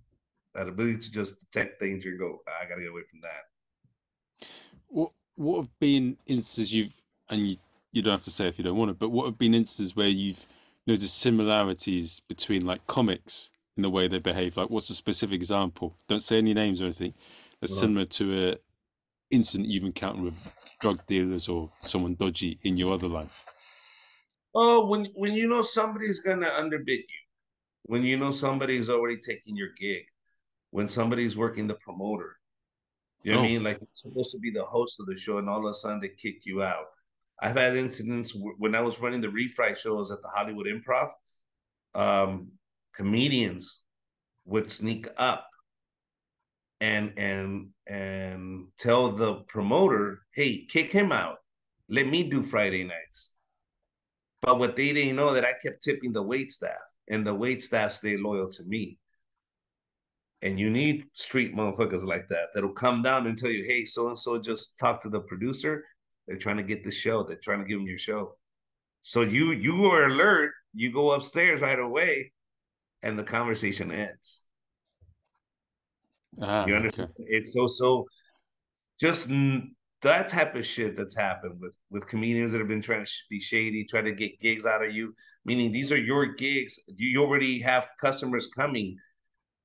[0.55, 4.49] that ability to just detect danger and go, I gotta get away from that.
[4.89, 6.95] What what have been instances you've
[7.31, 7.57] and you
[7.93, 9.97] you don't have to say if you don't want to, but what have been instances
[9.97, 10.45] where you've
[10.87, 14.57] noticed similarities between like comics in the way they behave?
[14.57, 15.97] Like, what's a specific example?
[16.09, 17.15] Don't say any names or anything.
[17.61, 17.81] That's right.
[17.81, 18.57] similar to a
[19.31, 23.45] incident you've encountered with drug dealers or someone dodgy in your other life.
[24.55, 27.21] Oh, when when you know somebody's gonna underbid you,
[27.85, 30.03] when you know somebody's already taking your gig,
[30.71, 32.37] when somebody's working the promoter,
[33.23, 33.43] you know oh.
[33.43, 33.53] what I oh.
[33.53, 33.63] mean?
[33.63, 36.09] Like supposed to be the host of the show, and all of a sudden they
[36.09, 36.87] kick you out.
[37.41, 41.11] I've had incidents when I was running the refry shows at the Hollywood Improv.
[41.95, 42.53] Um,
[42.95, 43.81] comedians
[44.45, 45.47] would sneak up
[46.81, 51.39] and and and tell the promoter, "Hey, kick him out.
[51.89, 53.33] Let me do Friday nights."
[54.43, 57.63] But what they didn't know that I kept tipping the wait staff, and the wait
[57.63, 58.99] staff stayed loyal to me.
[60.43, 64.09] And you need street motherfuckers like that that'll come down and tell you, "Hey, so
[64.09, 65.87] and so just talk to the producer.
[66.27, 67.23] They're trying to get the show.
[67.23, 68.39] They're trying to give them your show."
[69.03, 70.53] So you you are alert.
[70.73, 72.33] You go upstairs right away
[73.03, 74.43] and the conversation ends.
[76.41, 77.11] Ah, you understand?
[77.19, 77.29] Okay.
[77.29, 78.07] It's so so
[79.01, 79.29] just
[80.03, 83.41] that type of shit that's happened with with comedians that have been trying to be
[83.41, 85.15] shady, trying to get gigs out of you.
[85.45, 86.79] Meaning these are your gigs.
[86.87, 88.97] You already have customers coming.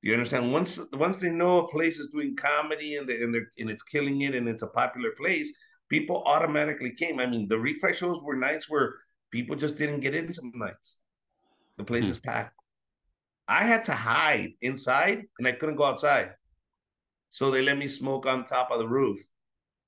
[0.01, 0.51] You understand?
[0.51, 3.83] Once once they know a place is doing comedy and they, and they're and it's
[3.83, 5.51] killing it and it's a popular place,
[5.89, 7.19] people automatically came.
[7.19, 8.95] I mean, the refresh shows were nights where
[9.31, 10.97] people just didn't get in some nights.
[11.77, 12.11] The place hmm.
[12.11, 12.53] is packed.
[13.47, 16.31] I had to hide inside and I couldn't go outside.
[17.31, 19.19] So they let me smoke on top of the roof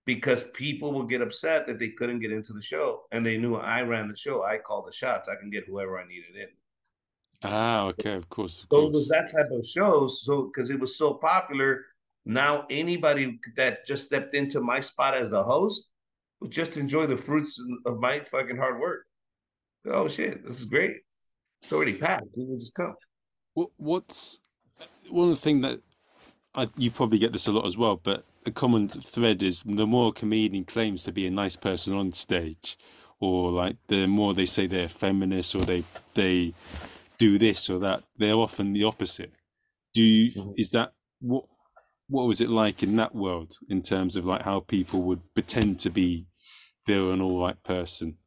[0.06, 3.56] because people will get upset that they couldn't get into the show and they knew
[3.56, 4.44] I ran the show.
[4.44, 5.28] I called the shots.
[5.30, 6.48] I can get whoever I needed in.
[7.44, 8.56] Ah, okay, of course.
[8.56, 8.88] Of so course.
[8.88, 10.24] it was that type of shows.
[10.24, 11.86] So because it was so popular,
[12.26, 15.90] now anybody that just stepped into my spot as the host
[16.42, 19.06] would just enjoy the fruits of my fucking hard work.
[19.86, 20.98] Oh shit, this is great.
[21.64, 22.34] It's already packed.
[22.36, 22.96] People just come.
[23.58, 24.40] What, what's
[25.10, 25.80] one of the thing that
[26.54, 29.88] I, you probably get this a lot as well, but a common thread is the
[29.88, 32.78] more a comedian claims to be a nice person on stage,
[33.20, 36.54] or like the more they say they're feminist or they they
[37.18, 39.32] do this or that, they're often the opposite.
[39.96, 40.54] Do you, Mhm.
[40.56, 41.46] is that what
[42.10, 45.80] what was it like in that world in terms of like how people would pretend
[45.80, 46.28] to be
[46.86, 48.18] they're an all right person,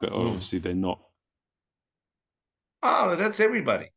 [0.00, 0.26] but Mm.
[0.26, 1.00] obviously they're not.
[2.84, 3.90] Oh, that's everybody.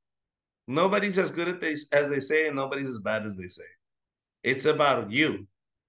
[0.68, 3.64] Nobody's as good they as they say, and nobody's as bad as they say.
[4.44, 5.48] It's about you.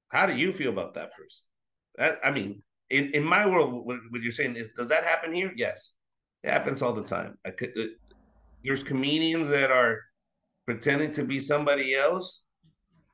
[0.08, 1.44] How do you feel about that person?
[1.96, 5.32] That, I mean, in, in my world, what, what you're saying is, does that happen
[5.32, 5.52] here?
[5.56, 5.92] Yes,
[6.42, 7.38] it happens all the time.
[7.56, 7.72] Could.
[7.78, 7.84] Uh,
[8.64, 10.00] there's comedians that are
[10.66, 12.42] pretending to be somebody else,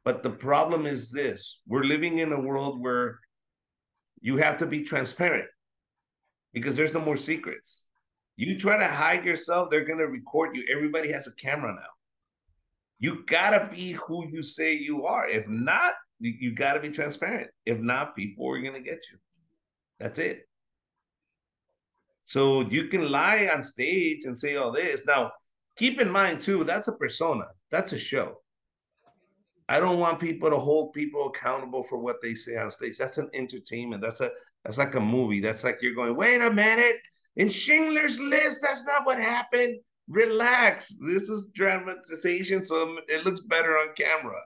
[0.05, 3.21] but the problem is this: we're living in a world where
[4.21, 5.49] you have to be transparent
[6.53, 7.85] because there's no more secrets.
[8.41, 10.65] You try to hide yourself, they're gonna record you.
[10.73, 11.91] Everybody has a camera now.
[12.99, 15.29] You gotta be who you say you are.
[15.29, 17.51] If not, you, gotta be transparent.
[17.67, 19.19] If not, people are gonna get you.
[19.99, 20.49] That's it.
[22.25, 25.05] So you can lie on stage and say all this.
[25.05, 25.33] Now,
[25.77, 27.45] keep in mind too, that's a persona.
[27.71, 28.41] That's a show.
[29.69, 32.97] I don't want people to hold people accountable for what they say on stage.
[32.97, 34.01] That's an entertainment.
[34.01, 34.31] That's a
[34.65, 35.41] that's like a movie.
[35.41, 36.97] That's like you're going, wait a minute.
[37.37, 39.79] In Schindler's List, that's not what happened.
[40.09, 40.95] Relax.
[41.07, 44.41] This is dramatization, so it looks better on camera.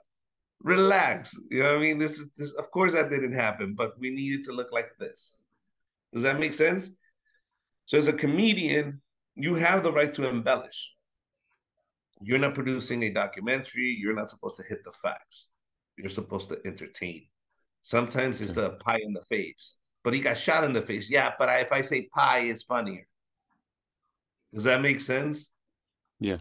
[0.61, 1.35] Relax.
[1.49, 1.99] You know what I mean?
[1.99, 2.51] This is this.
[2.53, 5.37] Of course, that didn't happen, but we needed to look like this.
[6.13, 6.91] Does that make sense?
[7.87, 9.01] So, as a comedian,
[9.35, 10.93] you have the right to embellish.
[12.21, 13.97] You're not producing a documentary.
[13.99, 15.47] You're not supposed to hit the facts.
[15.97, 17.27] You're supposed to entertain.
[17.81, 21.09] Sometimes it's the pie in the face but he got shot in the face.
[21.09, 23.07] Yeah, but I, if I say pie, it's funnier.
[24.53, 25.51] Does that make sense?
[26.19, 26.37] Yeah.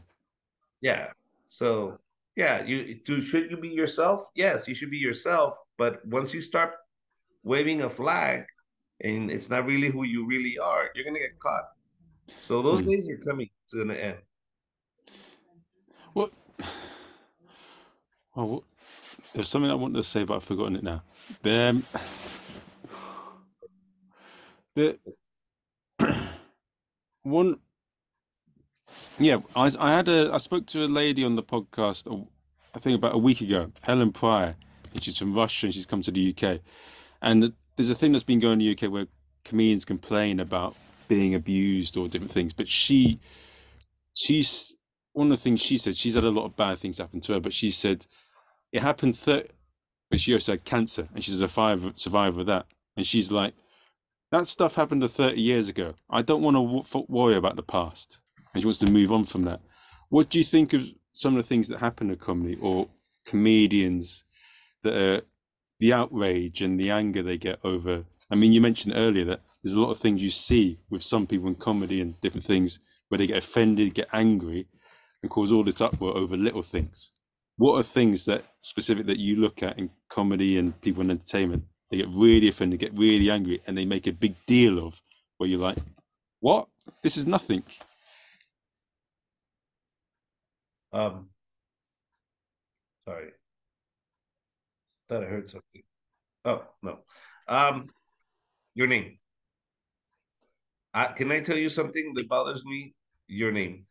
[0.82, 1.08] Yeah.
[1.48, 1.98] So
[2.36, 3.22] yeah, you do.
[3.22, 4.28] Should you be yourself?
[4.36, 5.56] Yes, you should be yourself.
[5.78, 6.72] But once you start
[7.42, 8.44] waving a flag,
[9.00, 11.64] and it's not really who you really are, you're gonna get caught.
[12.42, 12.90] So those Hmm.
[12.90, 14.18] days are coming to an end.
[16.12, 16.32] What?
[18.36, 18.62] Oh, what?
[19.32, 21.02] There's something I wanted to say, but I've forgotten it now.
[21.44, 21.82] Um,
[24.74, 24.98] the
[27.22, 27.58] one,
[29.18, 32.26] yeah, I I had a I spoke to a lady on the podcast,
[32.74, 34.56] I think about a week ago, Helen Pryor,
[34.92, 36.60] and she's from Russia and she's come to the UK,
[37.22, 39.06] and there's a thing that's been going in the UK where
[39.44, 40.76] comedians complain about
[41.08, 43.20] being abused or different things, but she,
[44.14, 44.74] she's
[45.12, 45.96] one of the things she said.
[45.96, 48.06] She's had a lot of bad things happen to her, but she said
[48.72, 49.16] it happened.
[49.16, 49.46] Thir-
[50.10, 52.66] but she also had cancer, and she's a survivor, survivor of that.
[52.96, 53.54] And she's like,
[54.34, 55.94] that stuff happened to 30 years ago.
[56.10, 56.56] I don't want
[56.90, 58.20] to worry about the past.
[58.52, 59.60] And she wants to move on from that.
[60.08, 62.88] What do you think of some of the things that happen to comedy or
[63.26, 64.24] comedians
[64.82, 65.22] that are
[65.78, 68.04] the outrage and the anger they get over?
[68.30, 71.26] I mean, you mentioned earlier that there's a lot of things you see with some
[71.26, 74.66] people in comedy and different things where they get offended, get angry,
[75.22, 77.12] and cause all this uproar over little things.
[77.56, 81.64] What are things that specific that you look at in comedy and people in entertainment?
[81.94, 85.00] They get really offended, get really angry, and they make a big deal of
[85.38, 85.78] where you're like,
[86.40, 86.66] "What?
[87.04, 87.62] This is nothing."
[90.92, 91.30] Um,
[93.06, 93.30] sorry,
[95.08, 95.82] thought I heard something.
[96.44, 96.98] Oh no,
[97.46, 97.86] um,
[98.74, 99.18] your name.
[100.92, 102.92] I, can I tell you something that bothers me?
[103.28, 103.86] Your name.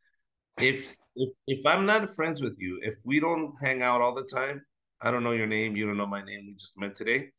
[0.57, 4.23] If if if I'm not friends with you, if we don't hang out all the
[4.25, 4.61] time,
[4.99, 6.47] I don't know your name, you don't know my name.
[6.47, 7.29] We just met today,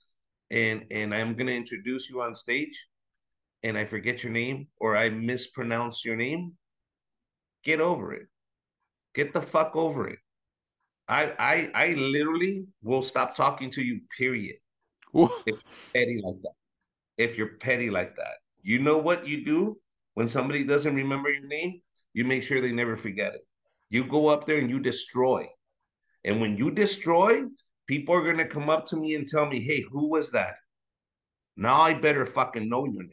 [0.50, 2.86] and and I'm gonna introduce you on stage,
[3.62, 6.52] and I forget your name or I mispronounce your name.
[7.62, 8.26] Get over it.
[9.14, 10.18] Get the fuck over it.
[11.08, 14.00] I I I literally will stop talking to you.
[14.16, 14.56] Period.
[15.12, 15.44] What?
[15.94, 16.54] Petty like that.
[17.16, 19.78] If you're petty like that, you know what you do
[20.14, 21.80] when somebody doesn't remember your name.
[22.14, 23.42] You make sure they never forget it.
[23.90, 25.46] You go up there and you destroy.
[26.24, 27.42] And when you destroy,
[27.86, 30.56] people are gonna come up to me and tell me, "Hey, who was that?"
[31.56, 33.12] Now I better fucking know your name.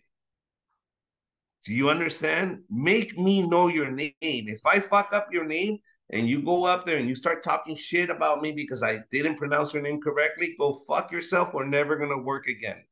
[1.65, 2.63] Do you understand?
[2.69, 4.13] Make me know your name.
[4.21, 5.77] If I fuck up your name
[6.09, 9.37] and you go up there and you start talking shit about me because I didn't
[9.37, 11.53] pronounce your name correctly, go fuck yourself.
[11.53, 12.83] We're never gonna work again.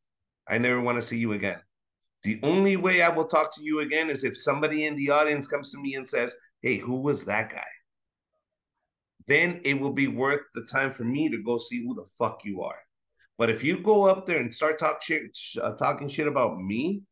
[0.47, 1.59] I never want to see you again.
[2.23, 5.47] The only way I will talk to you again is if somebody in the audience
[5.47, 7.65] comes to me and says, Hey, who was that guy?
[9.29, 12.39] Then it will be worth the time for me to go see who the fuck
[12.43, 12.79] you are.
[13.37, 17.03] But if you go up there and start talk shit, uh, talking shit about me,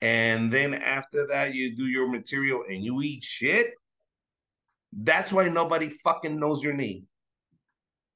[0.00, 3.74] and then after that you do your material and you eat shit,
[4.92, 7.06] that's why nobody fucking knows your name.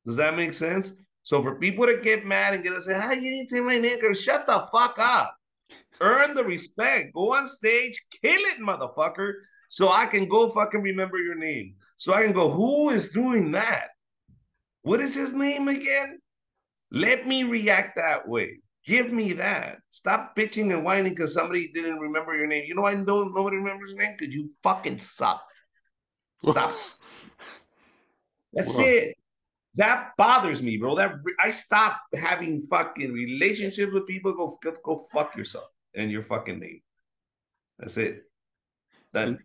[0.05, 0.93] Does that make sense?
[1.23, 3.79] So for people to get mad and get us say, "How you didn't say my
[3.79, 5.37] name?" Shut the fuck up.
[6.01, 7.15] Earn the respect.
[7.15, 9.33] Go on stage, kill it, motherfucker.
[9.69, 11.77] So I can go fucking remember your name.
[11.97, 13.89] So I can go, who is doing that?
[14.83, 16.19] What is his name again?
[16.91, 18.61] Let me react that way.
[18.87, 19.79] Give me that.
[19.91, 22.65] Stop bitching and whining because somebody didn't remember your name.
[22.67, 24.15] You know why don't nobody remembers your name?
[24.17, 25.43] Because you fucking suck.
[26.43, 26.71] Stop.
[28.53, 28.85] That's Whoa.
[28.85, 29.17] it.
[29.75, 30.95] That bothers me, bro.
[30.95, 34.33] That I stop having fucking relationships with people.
[34.33, 36.81] Go, go, go fuck yourself and your fucking name.
[37.79, 38.23] That's it.
[39.13, 39.39] Then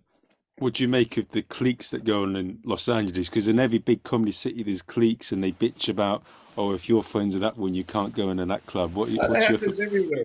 [0.62, 3.28] what do you make of the cliques that go on in Los Angeles?
[3.28, 6.22] Because in every big comedy city, there's cliques, and they bitch about,
[6.56, 8.94] oh, if you're friends with that one, you can't go into that club.
[8.94, 9.88] What, that what's happens your...
[9.88, 10.24] everywhere.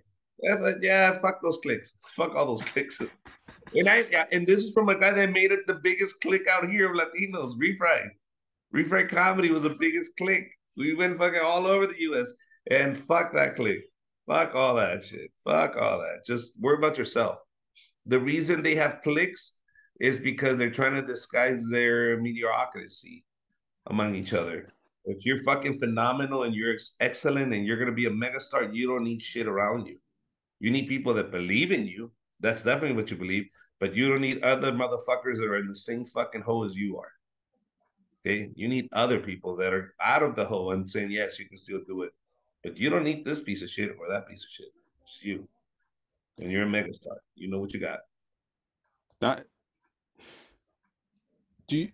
[0.83, 1.94] Yeah, fuck those cliques.
[2.14, 3.01] Fuck all those cliques.
[3.01, 6.46] and I yeah, and this is from a guy that made it the biggest clique
[6.46, 7.57] out here of Latinos.
[7.59, 8.07] Refry,
[8.75, 10.49] Refry comedy was the biggest clique.
[10.77, 12.31] We went fucking all over the U.S.
[12.70, 13.85] and fuck that clique.
[14.29, 15.31] Fuck all that shit.
[15.44, 16.27] Fuck all that.
[16.27, 17.38] Just worry about yourself.
[18.05, 19.56] The reason they have cliques
[20.01, 23.25] is because they're trying to disguise their mediocrity
[23.87, 24.73] among each other.
[25.05, 29.05] If you're fucking phenomenal and you're excellent and you're gonna be a megastar, you don't
[29.05, 29.99] need shit around you.
[30.59, 32.11] You need people that believe in you.
[32.41, 33.49] That's definitely what you believe.
[33.79, 36.99] But you don't need other motherfuckers that are in the same fucking hole as you
[36.99, 37.13] are.
[38.25, 41.47] Okay, you need other people that are out of the hole and saying yes, you
[41.47, 42.13] can still do it.
[42.65, 44.73] But you don't need this piece of shit or that piece of shit.
[45.05, 45.47] It's you,
[46.41, 47.19] and you're a megastar.
[47.37, 48.01] You know what you got.
[49.21, 49.47] That
[51.69, 51.89] do you,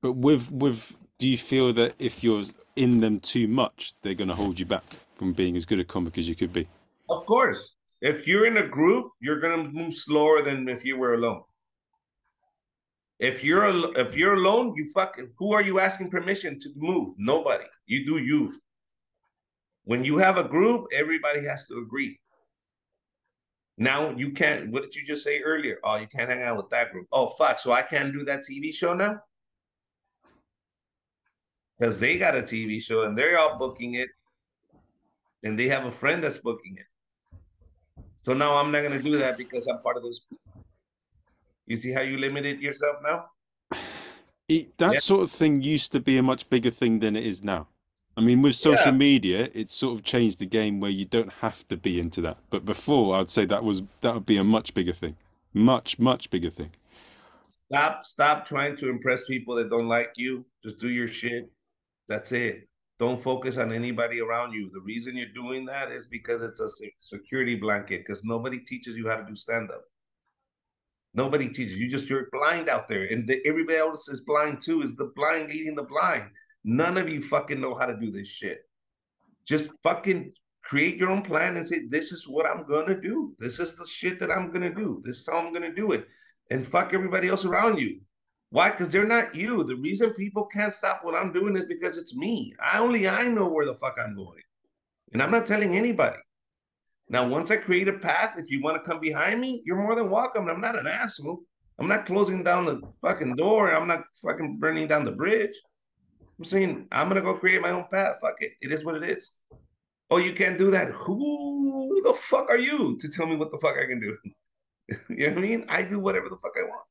[0.00, 2.44] but with with do you feel that if you're
[2.76, 4.84] in them too much, they're going to hold you back
[5.16, 6.66] from being as good a comic as you could be?
[7.08, 7.74] Of course.
[8.00, 11.42] If you're in a group, you're going to move slower than if you were alone.
[13.18, 17.14] If you're if you're alone, you fucking who are you asking permission to move?
[17.18, 17.64] Nobody.
[17.86, 18.60] You do you.
[19.84, 22.20] When you have a group, everybody has to agree.
[23.78, 24.70] Now you can't.
[24.70, 25.78] What did you just say earlier?
[25.84, 27.06] Oh, you can't hang out with that group.
[27.12, 27.60] Oh, fuck.
[27.60, 29.20] So I can't do that TV show now
[31.78, 34.08] because they got a TV show and they're all booking it,
[35.44, 38.04] and they have a friend that's booking it.
[38.22, 40.20] So now I'm not gonna do that because I'm part of this.
[41.66, 43.26] You see how you limited yourself now?
[44.50, 44.98] It, that yeah.
[45.00, 47.68] sort of thing used to be a much bigger thing than it is now.
[48.18, 48.98] I mean, with social yeah.
[48.98, 52.38] media, it's sort of changed the game where you don't have to be into that.
[52.50, 55.14] But before, I'd say that was that would be a much bigger thing,
[55.54, 56.72] much much bigger thing.
[57.70, 60.44] Stop, stop trying to impress people that don't like you.
[60.64, 61.48] Just do your shit.
[62.08, 62.68] That's it.
[62.98, 64.68] Don't focus on anybody around you.
[64.72, 68.04] The reason you're doing that is because it's a security blanket.
[68.04, 69.84] Because nobody teaches you how to do stand up.
[71.14, 71.88] Nobody teaches you.
[71.88, 74.82] Just you're blind out there, and the, everybody else is blind too.
[74.82, 76.30] Is the blind leading the blind?
[76.64, 78.60] None of you fucking know how to do this shit.
[79.46, 83.34] Just fucking create your own plan and say, this is what I'm gonna do.
[83.38, 85.02] This is the shit that I'm gonna do.
[85.04, 86.06] This is how I'm gonna do it.
[86.50, 88.00] And fuck everybody else around you.
[88.50, 88.70] Why?
[88.70, 89.62] Because they're not you.
[89.64, 92.54] The reason people can't stop what I'm doing is because it's me.
[92.62, 94.42] I only I know where the fuck I'm going.
[95.12, 96.18] And I'm not telling anybody.
[97.10, 99.94] Now, once I create a path, if you want to come behind me, you're more
[99.94, 100.48] than welcome.
[100.48, 101.40] I'm not an asshole.
[101.78, 103.72] I'm not closing down the fucking door.
[103.72, 105.54] I'm not fucking burning down the bridge.
[106.38, 108.16] I'm saying I'm gonna go create my own path.
[108.20, 108.52] Fuck it.
[108.60, 109.30] It is what it is.
[110.10, 110.88] Oh, you can't do that.
[110.90, 114.16] Who the fuck are you to tell me what the fuck I can do?
[115.08, 115.66] you know what I mean?
[115.68, 116.86] I do whatever the fuck I want.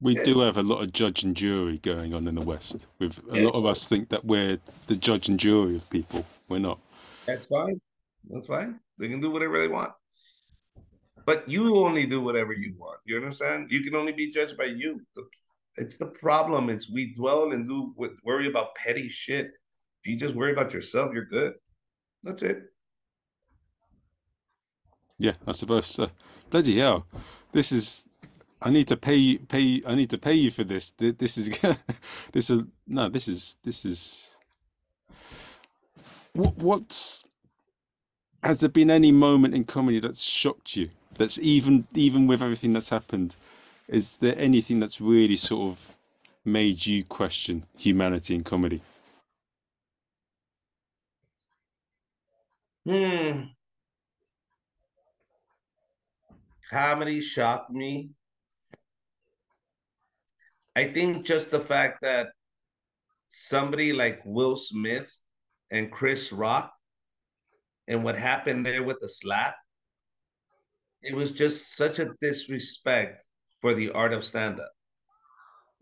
[0.00, 0.24] We yeah.
[0.24, 2.86] do have a lot of judge and jury going on in the West.
[2.98, 3.44] With a yeah.
[3.44, 6.24] lot of us think that we're the judge and jury of people.
[6.48, 6.78] We're not.
[7.26, 7.80] That's fine.
[8.28, 8.80] That's fine.
[8.98, 9.92] They can do whatever they want.
[11.24, 12.98] But you only do whatever you want.
[13.04, 13.70] You understand?
[13.70, 15.00] You can only be judged by you.
[15.14, 15.24] The
[15.76, 16.68] it's the problem.
[16.68, 17.94] It's we dwell and do
[18.24, 19.46] worry about petty shit.
[20.02, 21.54] If you just worry about yourself, you're good.
[22.22, 22.62] That's it.
[25.18, 25.98] Yeah, I suppose.
[26.50, 27.06] Bloody hell,
[27.52, 28.04] this is.
[28.60, 29.82] I need to pay pay.
[29.86, 30.92] I need to pay you for this.
[30.98, 31.48] This is
[32.32, 33.08] this is no.
[33.08, 34.36] This is this is.
[36.32, 37.24] What what's
[38.42, 40.90] has there been any moment in comedy that's shocked you?
[41.16, 43.36] That's even even with everything that's happened
[43.92, 45.98] is there anything that's really sort of
[46.46, 48.80] made you question humanity in comedy?
[52.86, 53.42] Hmm.
[56.70, 58.10] Comedy shocked me.
[60.74, 62.28] I think just the fact that
[63.28, 65.14] somebody like Will Smith
[65.70, 66.72] and Chris Rock
[67.86, 69.54] and what happened there with the slap,
[71.02, 73.22] it was just such a disrespect
[73.62, 74.72] for the art of stand up.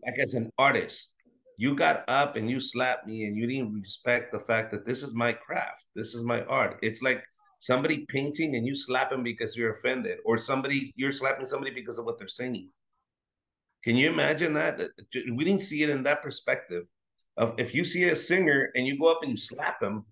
[0.05, 1.09] Like, as an artist,
[1.57, 5.03] you got up and you slapped me and you didn't respect the fact that this
[5.03, 6.79] is my craft, this is my art.
[6.81, 7.23] It's like
[7.59, 11.97] somebody painting and you slap them because you're offended, or somebody you're slapping somebody because
[11.97, 12.69] of what they're singing.
[13.83, 14.79] Can you imagine that?
[15.13, 16.85] We didn't see it in that perspective
[17.37, 20.05] of if you see a singer and you go up and you slap him.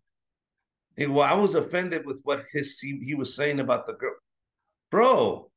[0.97, 4.15] well, I was offended with what his he was saying about the girl.
[4.91, 5.51] Bro,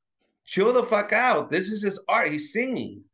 [0.44, 1.50] chill the fuck out.
[1.50, 2.30] This is his art.
[2.30, 3.04] He's singing.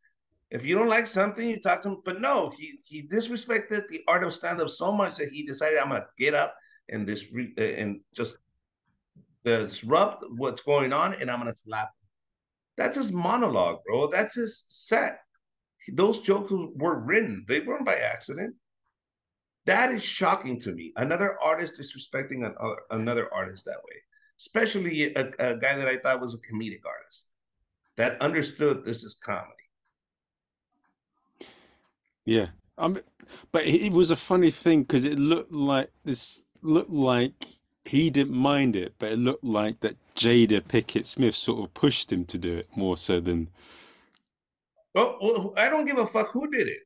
[0.50, 1.96] If you don't like something, you talk to him.
[2.04, 5.78] But no, he he disrespected the art of stand up so much that he decided
[5.78, 6.54] I'm gonna get up
[6.88, 8.36] and this uh, and just
[9.44, 11.90] disrupt what's going on, and I'm gonna slap.
[12.76, 14.08] That's his monologue, bro.
[14.08, 15.20] That's his set.
[15.92, 17.44] Those jokes were written.
[17.48, 18.54] They weren't by accident.
[19.66, 20.92] That is shocking to me.
[20.96, 23.96] Another artist disrespecting another, uh, another artist that way,
[24.40, 27.26] especially a, a guy that I thought was a comedic artist
[27.96, 29.52] that understood this is comedy.
[32.24, 32.98] Yeah, um,
[33.52, 37.32] but it was a funny thing because it looked like this looked like
[37.84, 42.12] he didn't mind it, but it looked like that Jada Pinkett Smith sort of pushed
[42.12, 43.48] him to do it more so than.
[44.94, 46.78] Well, well I don't give a fuck who did it.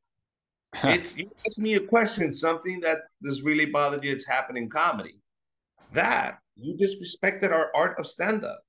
[0.83, 4.11] it's you ask me a question, something that has really bothered you.
[4.11, 5.19] It's happening comedy.
[5.93, 8.61] That you disrespected our art of stand-up.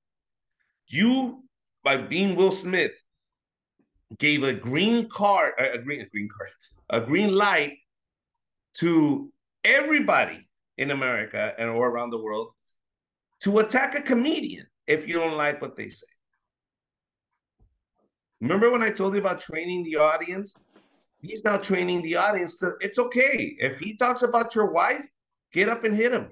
[0.87, 1.45] You,
[1.83, 2.93] by being Will Smith,
[4.19, 6.51] gave a green card, a green, a green card,
[6.91, 7.79] a green light
[8.75, 9.33] to
[9.65, 12.49] everybody in America and or around the world
[13.41, 16.07] to attack a comedian if you don't like what they say.
[18.41, 20.55] Remember when I told you about training the audience?
[21.21, 23.57] He's now training the audience to it's okay.
[23.59, 25.03] If he talks about your wife,
[25.53, 26.31] get up and hit him.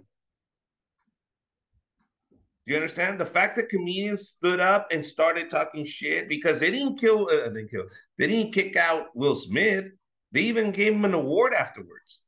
[2.66, 3.18] Do you understand?
[3.18, 7.48] The fact that comedians stood up and started talking shit because they didn't kill, uh,
[7.48, 7.84] they didn't kill,
[8.18, 9.86] they didn't kick out Will Smith.
[10.30, 12.22] They even gave him an award afterwards.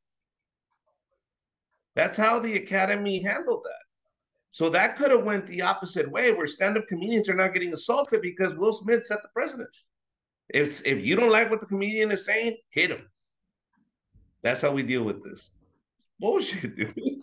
[1.95, 3.85] That's how the Academy handled that.
[4.51, 8.21] So that could have went the opposite way, where stand-up comedians are not getting assaulted
[8.21, 9.77] because Will Smith set the precedent.
[10.49, 13.09] If if you don't like what the comedian is saying, hit him.
[14.43, 15.53] That's how we deal with this.
[16.21, 17.23] Bullshit, dude.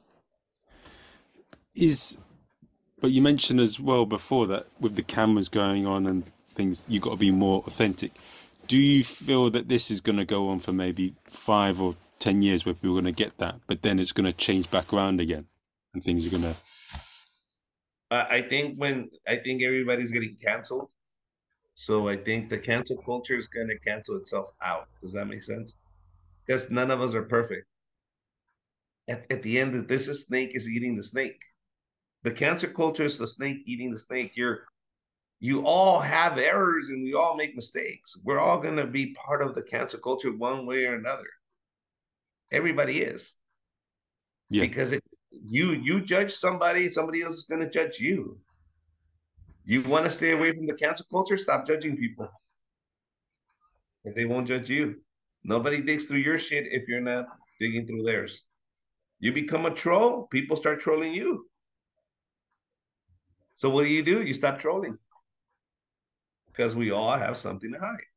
[1.76, 2.18] Is
[3.02, 6.24] but you mentioned as well before that with the cameras going on and
[6.56, 8.12] things, you've got to be more authentic.
[8.68, 12.44] Do you feel that this is going to go on for maybe five or 10
[12.44, 14.94] years where people are going to get that, but then it's going to change back
[14.94, 15.48] around again
[15.94, 16.56] and things are going to.
[18.12, 20.90] I think when I think everybody's getting canceled.
[21.76, 24.88] So I think the cancel culture is going to cancel itself out.
[25.02, 25.76] Does that make sense?
[26.46, 27.66] Because none of us are perfect.
[29.08, 31.40] At, at the end, this is snake is eating the snake.
[32.24, 34.34] The cancer culture is the snake eating the snake.
[34.36, 34.66] You're
[35.40, 38.16] you all have errors and we all make mistakes.
[38.24, 41.28] We're all going to be part of the cancer culture one way or another.
[42.52, 43.34] Everybody is.
[44.50, 44.62] Yeah.
[44.62, 45.02] Because if
[45.32, 48.38] you you judge somebody, somebody else is going to judge you.
[49.66, 51.38] You want to stay away from the cancer culture?
[51.38, 52.30] Stop judging people.
[54.04, 55.02] If they won't judge you.
[55.44, 57.26] Nobody digs through your shit if you're not
[57.60, 58.46] digging through theirs.
[59.20, 61.48] You become a troll, people start trolling you.
[63.62, 64.24] So what do you do?
[64.24, 64.98] You stop trolling.
[66.48, 68.08] Because we all have something to hide.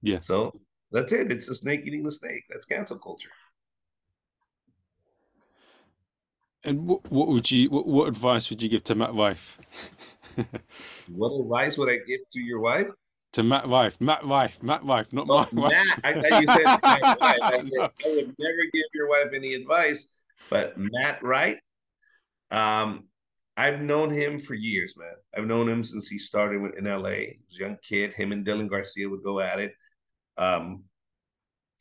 [0.00, 0.20] Yeah.
[0.20, 0.58] So
[0.90, 1.30] that's it.
[1.30, 2.44] It's the snake eating the snake.
[2.48, 3.28] That's cancel culture.
[6.64, 9.58] And what, what would you what, what advice would you give to Matt Rife?
[11.08, 12.88] what advice would I give to your wife?
[13.32, 16.00] To Matt Rife, Matt Rife, Matt Rife, not oh, my Matt.
[16.04, 17.38] I thought you said my wife.
[17.42, 20.08] I, said, I would never give your wife any advice,
[20.48, 21.58] but Matt Rife,
[22.50, 23.08] um,
[23.56, 25.14] I've known him for years, man.
[25.36, 27.10] I've known him since he started in LA.
[27.10, 28.14] He was a young kid.
[28.14, 29.72] Him and Dylan Garcia would go at it.
[30.38, 30.84] Um,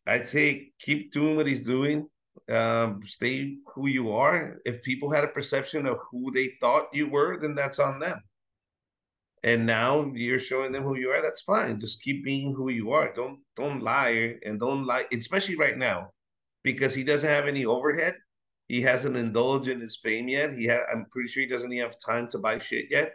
[0.05, 2.07] I'd say keep doing what he's doing.
[2.49, 4.59] Um, stay who you are.
[4.65, 8.21] If people had a perception of who they thought you were, then that's on them.
[9.43, 11.21] And now you're showing them who you are.
[11.21, 11.79] That's fine.
[11.79, 13.13] Just keep being who you are.
[13.13, 16.11] Don't don't lie and don't lie, especially right now,
[16.63, 18.15] because he doesn't have any overhead.
[18.71, 20.57] He hasn't indulged in his fame yet.
[20.57, 23.11] He ha- I'm pretty sure he doesn't even have time to buy shit yet.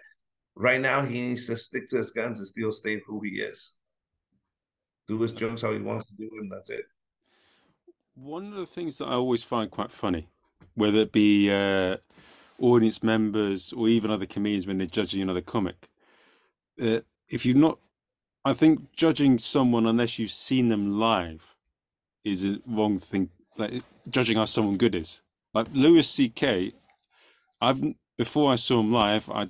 [0.54, 3.72] Right now, he needs to stick to his guns and still stay who he is.
[5.08, 6.50] do his jokes how he wants to do them.
[6.50, 6.84] That's it.
[8.16, 10.28] One of the things that I always find quite funny,
[10.74, 11.96] whether it be uh,
[12.60, 15.88] audience members or even other comedians when they're judging another comic,
[16.82, 17.00] uh,
[17.30, 17.78] if you're not,
[18.44, 21.56] I think judging someone unless you've seen them live
[22.24, 23.30] is a wrong thing.
[23.56, 25.22] Like judging how someone good is.
[25.56, 26.74] Like Louis C.K.
[27.62, 27.82] I've
[28.18, 29.48] before I saw him live, I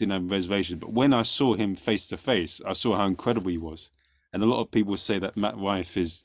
[0.00, 3.52] didn't have reservations, but when I saw him face to face, I saw how incredible
[3.52, 3.92] he was.
[4.32, 6.24] And a lot of people say that Matt Rife is.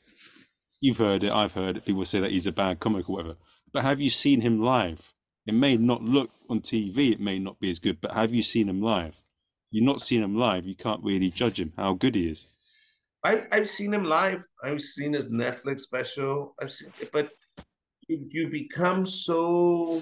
[0.81, 1.85] You've heard it, I've heard it.
[1.85, 3.35] People say that he's a bad comic or whatever.
[3.71, 5.13] But have you seen him live?
[5.45, 8.41] It may not look on TV, it may not be as good, but have you
[8.41, 9.21] seen him live?
[9.69, 12.47] You've not seen him live, you can't really judge him how good he is.
[13.23, 14.43] I, I've seen him live.
[14.63, 16.55] I've seen his Netflix special.
[16.59, 17.31] I've seen, but
[18.09, 20.01] you, become so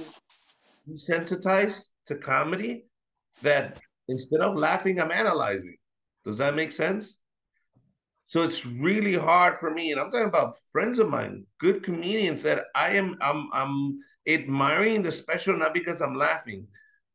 [0.89, 2.85] desensitized to comedy
[3.41, 5.77] that instead of laughing, I'm analyzing.
[6.25, 7.17] Does that make sense?
[8.27, 12.43] So it's really hard for me, and I'm talking about friends of mine, good comedians
[12.43, 16.67] that I am I'm I'm admiring the special not because I'm laughing,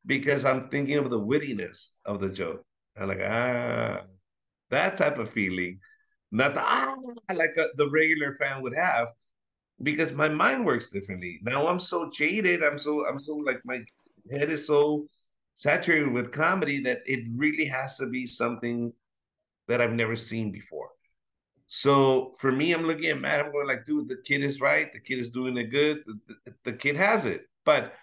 [0.07, 2.64] because I'm thinking of the wittiness of the joke.
[2.99, 4.03] I'm like, ah,
[4.70, 5.80] that type of feeling,
[6.30, 6.95] not the, ah,
[7.34, 9.09] like a, the regular fan would have,
[9.83, 11.41] because my mind works differently.
[11.43, 12.62] Now I'm so jaded.
[12.62, 13.80] I'm so I'm so like my
[14.30, 15.07] head is so
[15.55, 18.93] saturated with comedy that it really has to be something
[19.68, 20.91] that I've never seen before.
[21.66, 23.41] So for me, I'm looking at Matt.
[23.41, 24.93] I'm going like, dude, the kid is right.
[24.93, 26.03] The kid is doing it good.
[26.07, 27.49] The, the, the kid has it.
[27.64, 27.95] But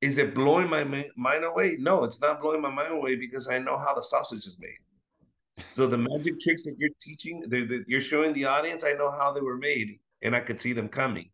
[0.00, 0.82] is it blowing my
[1.16, 1.76] mind away?
[1.78, 5.64] No, it's not blowing my mind away because I know how the sausage is made.
[5.74, 9.32] So the magic tricks that you're teaching, that you're showing the audience, I know how
[9.32, 11.30] they were made, and I could see them coming.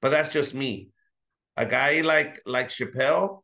[0.00, 0.90] But that's just me.
[1.56, 3.42] A guy like like Chappelle,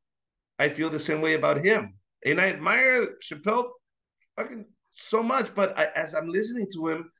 [0.58, 1.94] I feel the same way about him,
[2.24, 3.68] and I admire Chappelle
[4.36, 5.54] fucking so much.
[5.54, 7.10] But I, as I'm listening to him,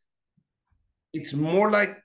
[1.13, 1.97] it's more like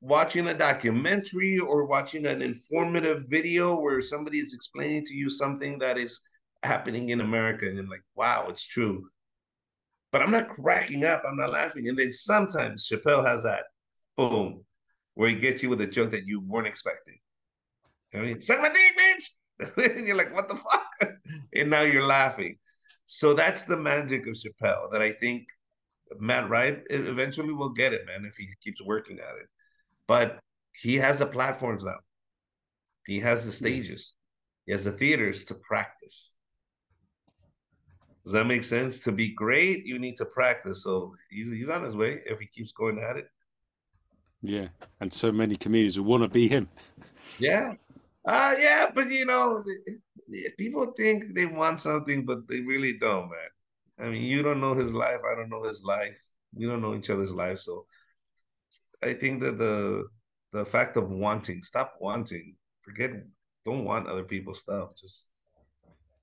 [0.00, 5.78] watching a documentary or watching an informative video where somebody is explaining to you something
[5.78, 6.20] that is
[6.62, 9.08] happening in America and I'm like, wow, it's true.
[10.10, 11.88] But I'm not cracking up, I'm not laughing.
[11.88, 13.64] And then sometimes Chappelle has that
[14.16, 14.64] boom,
[15.14, 17.18] where he gets you with a joke that you weren't expecting.
[18.14, 19.94] I mean, suck my dick, bitch.
[19.96, 21.12] and you're like, what the fuck?
[21.54, 22.58] and now you're laughing.
[23.06, 25.48] So that's the magic of Chappelle that I think
[26.18, 29.48] Matt Rife eventually will get it, man, if he keeps working at it.
[30.06, 30.38] But
[30.72, 31.98] he has the platforms now.
[33.06, 34.16] He has the stages.
[34.66, 36.32] He has the theaters to practice.
[38.24, 39.00] Does that make sense?
[39.00, 40.84] To be great, you need to practice.
[40.84, 43.26] So he's he's on his way if he keeps going at it.
[44.42, 44.68] Yeah,
[45.00, 46.68] and so many comedians would want to be him.
[47.38, 47.74] Yeah,
[48.26, 49.64] uh yeah, but you know,
[50.58, 54.06] people think they want something, but they really don't, man.
[54.06, 55.20] I mean, you don't know his life.
[55.30, 56.16] I don't know his life.
[56.54, 57.64] We don't know each other's lives.
[57.64, 57.86] So
[59.02, 60.06] I think that the
[60.52, 62.56] the fact of wanting, stop wanting.
[62.82, 63.10] Forget,
[63.64, 64.90] don't want other people's stuff.
[64.96, 65.28] Just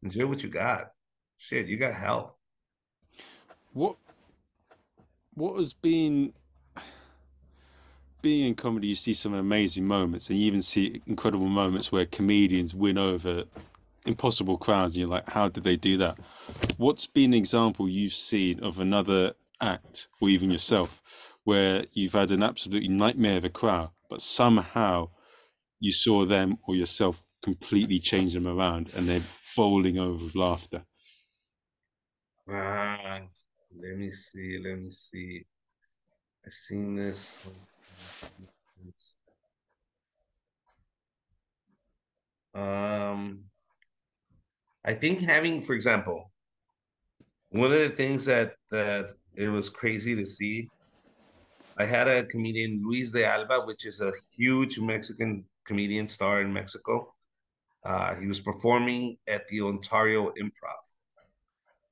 [0.03, 0.89] enjoy what you got.
[1.37, 2.33] Shit, you got health.
[3.73, 3.95] What
[5.33, 6.33] what has been
[8.21, 12.05] being in comedy, you see some amazing moments, and you even see incredible moments where
[12.05, 13.45] comedians win over
[14.05, 14.93] impossible crowds.
[14.93, 16.17] And you're like, how did they do that?
[16.77, 21.01] What's been an example you've seen of another act, or even yourself,
[21.43, 25.09] where you've had an absolutely nightmare of a crowd, but somehow
[25.79, 30.83] you saw them or yourself completely change them around and they're falling over with laughter?
[32.49, 33.21] Ah,
[33.81, 34.59] let me see.
[34.63, 35.45] Let me see.
[36.45, 37.47] I've seen this.
[42.53, 43.45] Um,
[44.83, 46.31] I think having, for example,
[47.51, 50.69] one of the things that that it was crazy to see.
[51.77, 56.51] I had a comedian Luis de Alba, which is a huge Mexican comedian star in
[56.51, 57.13] Mexico.
[57.85, 60.83] Uh, he was performing at the Ontario Improv,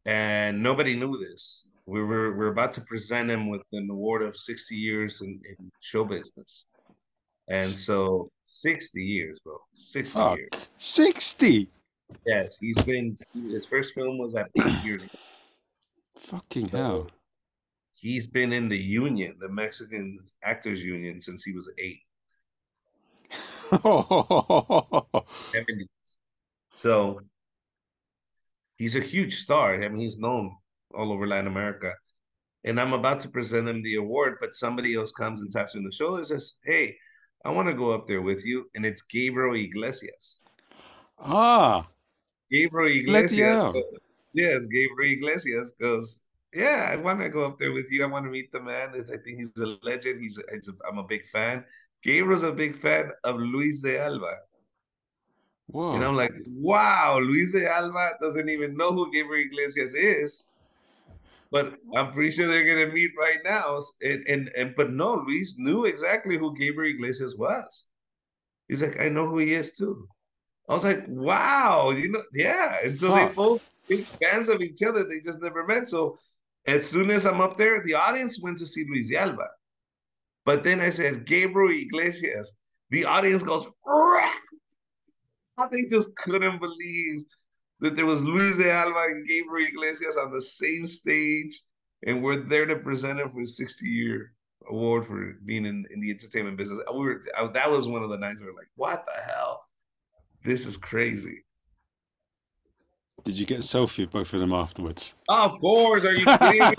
[0.06, 1.68] and nobody knew this.
[1.88, 5.40] We were we are about to present him with an award of sixty years in,
[5.48, 6.66] in show business,
[7.48, 11.70] and so sixty years, bro, sixty oh, years, sixty.
[12.26, 13.18] Yes, he's been.
[13.34, 15.04] His first film was at eight years.
[15.04, 15.14] Ago.
[16.20, 17.08] Fucking so hell.
[17.94, 22.02] He's been in the union, the Mexican Actors Union, since he was eight.
[23.72, 25.88] 70s.
[26.74, 27.22] So
[28.78, 29.74] he's a huge star.
[29.74, 30.58] I mean, he's known
[30.94, 31.94] all over Latin America.
[32.64, 35.80] And I'm about to present him the award, but somebody else comes and taps me
[35.80, 36.98] on the shoulder and says, Hey,
[37.46, 38.70] I want to go up there with you.
[38.76, 40.42] And it's Gabriel Iglesias.
[41.20, 41.88] Ah.
[42.52, 43.78] Gabriel Iglesias.
[44.34, 46.22] Yes, Gabriel Iglesias goes,
[46.54, 48.04] yeah, I want to go up there with you.
[48.04, 48.90] I want to meet the man.
[48.96, 50.22] I think he's a legend.
[50.22, 51.64] He's, he's a, I'm a big fan.
[52.04, 54.38] Gabriel's a big fan of Luis de Alba.
[55.68, 55.96] Whoa.
[55.96, 60.44] And I'm like, wow, Luis de Alba doesn't even know who Gabriel Iglesias is.
[61.52, 63.82] But I'm pretty sure they're gonna meet right now.
[64.02, 67.86] And and, and but no, Luis knew exactly who Gabriel Iglesias was.
[68.68, 70.08] He's like, I know who he is too.
[70.68, 72.80] I was like, wow, you know, yeah.
[72.84, 73.30] And so Fuck.
[73.30, 75.06] they both big fans of each other.
[75.06, 75.88] They just never met.
[75.88, 76.20] So
[76.66, 79.48] as soon as I'm up there, the audience went to see Luis de Alba.
[80.46, 82.52] But then I said, Gabriel Iglesias.
[82.90, 84.32] The audience goes, Rah!
[85.72, 87.26] they just couldn't believe
[87.80, 91.62] that there was Luis de Alba and Gabriel Iglesias on the same stage,
[92.06, 94.34] and we're there to present him for a 60 year
[94.70, 96.80] award for being in, in the entertainment business.
[96.92, 99.64] We were I, that was one of the nights we were like, what the hell?
[100.44, 101.44] This is crazy.
[103.24, 105.16] Did you get a selfie of both of them afterwards?
[105.28, 106.06] Oh, of course.
[106.06, 106.62] Are you kidding?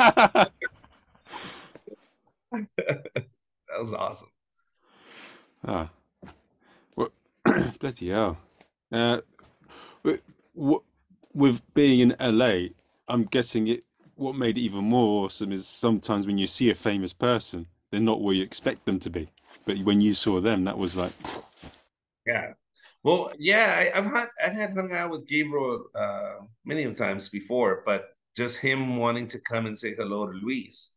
[2.76, 4.30] that was awesome.
[5.66, 5.90] Ah,
[6.96, 7.10] well,
[7.80, 8.38] bloody hell.
[8.90, 9.20] Uh,
[11.38, 12.70] with being in LA,
[13.06, 13.84] I'm guessing it.
[14.16, 18.00] What made it even more awesome is sometimes when you see a famous person, they're
[18.00, 19.28] not where you expect them to be.
[19.64, 21.12] But when you saw them, that was like,
[22.26, 22.52] yeah,
[23.04, 27.82] well, yeah, I, have had I had hung out with Gabriel uh, many times before,
[27.86, 30.90] but just him wanting to come and say hello to Luis.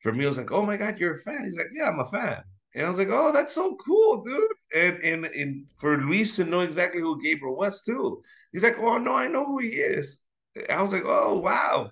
[0.00, 1.98] For me, I was like, "Oh my God, you're a fan." He's like, "Yeah, I'm
[1.98, 2.44] a fan,"
[2.74, 6.44] and I was like, "Oh, that's so cool, dude." And and and for Luis to
[6.44, 10.18] know exactly who Gabriel was too, he's like, "Oh no, I know who he is."
[10.68, 11.90] I was like, "Oh wow,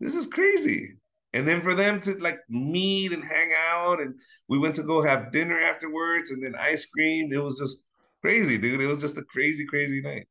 [0.00, 0.94] this is crazy."
[1.34, 4.14] And then for them to like meet and hang out, and
[4.48, 7.32] we went to go have dinner afterwards, and then ice cream.
[7.32, 7.84] It was just
[8.20, 8.80] crazy, dude.
[8.80, 10.26] It was just a crazy, crazy night.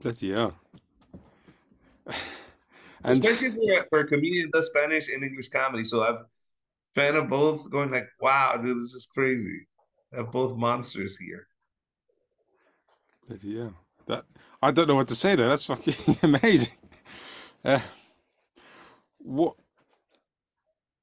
[0.00, 0.50] That's yeah.
[3.04, 5.84] and especially for, for a comedian does Spanish and English comedy.
[5.84, 6.24] So I'm
[6.94, 9.66] fan of both, going like, wow, dude, this is crazy.
[10.14, 11.46] Have both monsters here.
[13.28, 13.68] But yeah,
[14.06, 14.24] that
[14.60, 15.48] I don't know what to say there.
[15.48, 16.72] That's fucking amazing.
[17.64, 17.80] Uh,
[19.18, 19.54] what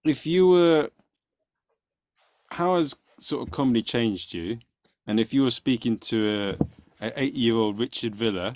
[0.03, 0.89] if you were?
[2.51, 4.59] How has sort of comedy changed you?
[5.05, 6.57] And if you were speaking to
[7.01, 8.55] a, a eight-year-old Richard Villa,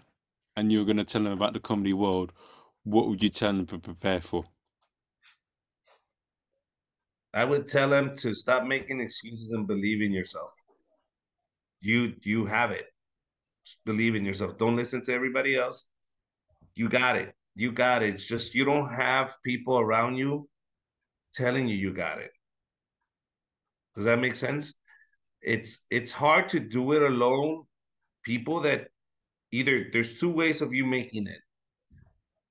[0.55, 2.33] and you were going to tell him about the comedy world,
[2.83, 4.45] what would you tell him to prepare for?
[7.33, 10.51] I would tell him to stop making excuses and believe in yourself.
[11.79, 12.85] You you have it.
[13.65, 14.57] Just believe in yourself.
[14.57, 15.85] Don't listen to everybody else.
[16.75, 17.33] You got it.
[17.55, 18.15] You got it.
[18.15, 20.49] It's just you don't have people around you
[21.33, 22.31] telling you you got it.
[23.95, 24.73] Does that make sense?
[25.41, 27.63] It's it's hard to do it alone.
[28.23, 28.87] People that
[29.51, 31.39] either there's two ways of you making it.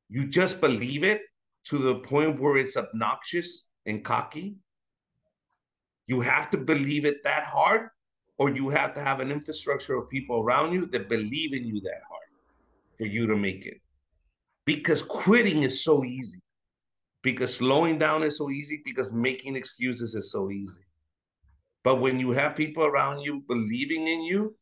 [0.09, 1.23] You just believe it
[1.67, 4.57] to the point where it's obnoxious and cocky.
[6.11, 7.91] You have to believe it that hard,
[8.37, 11.81] or you have to have an infrastructure of people around you that believe in you
[11.83, 12.31] that hard
[12.99, 13.81] for you to make it.
[14.65, 16.41] Because quitting is so easy.
[17.23, 18.83] Because slowing down is so easy.
[18.85, 20.85] Because making excuses is so easy.
[21.85, 24.57] But when you have people around you believing in you,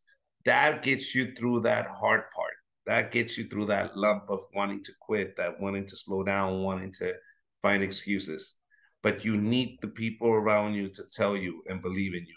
[0.44, 2.52] that gets you through that hard part.
[2.84, 6.62] That gets you through that lump of wanting to quit, that wanting to slow down,
[6.62, 7.14] wanting to
[7.62, 8.57] find excuses.
[9.02, 12.34] But you need the people around you to tell you and believe in you.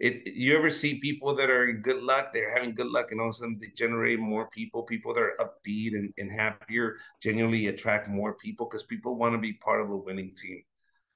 [0.00, 3.20] It, you ever see people that are in good luck, they're having good luck, and
[3.20, 6.96] all of a sudden they generate more people, people that are upbeat and, and happier,
[7.22, 10.62] genuinely attract more people because people want to be part of a winning team.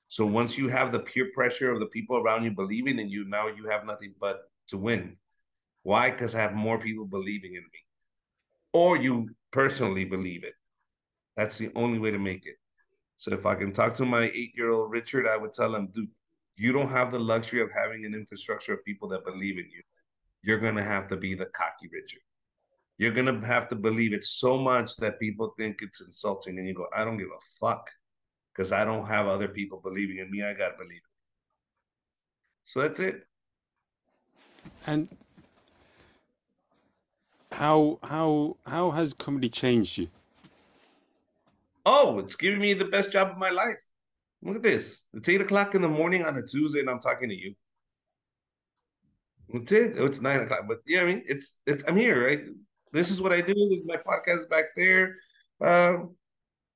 [0.08, 3.28] So once you have the peer pressure of the people around you believing in you,
[3.28, 5.16] now you have nothing but to win.
[5.82, 6.10] Why?
[6.10, 7.80] Because I have more people believing in me.
[8.72, 10.54] Or you personally believe it.
[11.36, 12.56] That's the only way to make it.
[13.18, 16.08] So if I can talk to my eight-year-old Richard, I would tell him, dude,
[16.56, 19.82] you don't have the luxury of having an infrastructure of people that believe in you.
[20.42, 22.22] You're gonna have to be the cocky Richard.
[22.96, 26.74] You're gonna have to believe it so much that people think it's insulting, and you
[26.74, 27.90] go, I don't give a fuck
[28.58, 30.42] because I don't have other people believing in me.
[30.42, 31.02] I got to believe it.
[32.64, 33.26] So that's it.
[34.86, 35.08] And
[37.52, 40.08] how how how has comedy changed you?
[41.90, 43.80] Oh, it's giving me the best job of my life.
[44.42, 45.04] Look at this.
[45.14, 47.54] It's eight o'clock in the morning on a Tuesday, and I'm talking to you.
[49.48, 49.94] That's it.
[49.96, 52.40] Oh, it's nine o'clock, but yeah, I mean, it's, it's I'm here, right?
[52.92, 53.54] This is what I do.
[53.86, 55.16] My podcast is back there.
[55.64, 56.14] Um,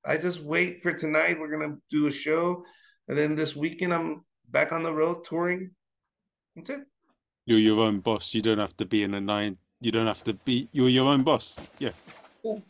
[0.03, 1.39] I just wait for tonight.
[1.39, 2.65] We're gonna do a show,
[3.07, 5.73] and then this weekend I'm back on the road touring.
[6.57, 6.81] That's it.
[7.45, 8.33] You're your own boss.
[8.33, 9.59] You don't have to be in a nine.
[9.83, 10.71] You don't have to be.
[10.73, 11.59] You're your own boss.
[11.79, 11.91] Yeah.
[12.43, 12.61] yeah.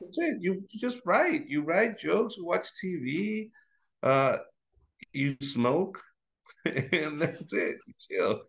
[0.00, 0.36] That's it.
[0.40, 1.48] You just write.
[1.48, 2.36] You write jokes.
[2.36, 3.50] You Watch TV.
[4.02, 4.38] Uh,
[5.12, 6.02] you smoke,
[6.64, 7.76] and that's it.
[7.86, 8.42] You chill.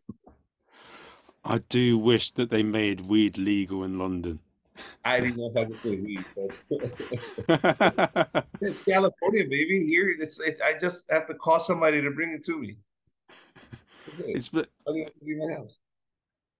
[1.43, 4.39] I do wish that they made weed legal in London.
[5.03, 6.51] I didn't know I could say weed, but
[8.61, 9.85] it's California, baby.
[9.85, 12.77] Here, it's, it's I just have to call somebody to bring it to me.
[14.19, 15.79] it's but I don't have to leave my house.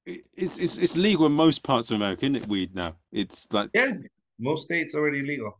[0.05, 2.47] it's it's it's legal in most parts of America, isn't it?
[2.47, 2.95] Weed now.
[3.11, 3.93] It's like Yeah,
[4.41, 5.53] most states already legal.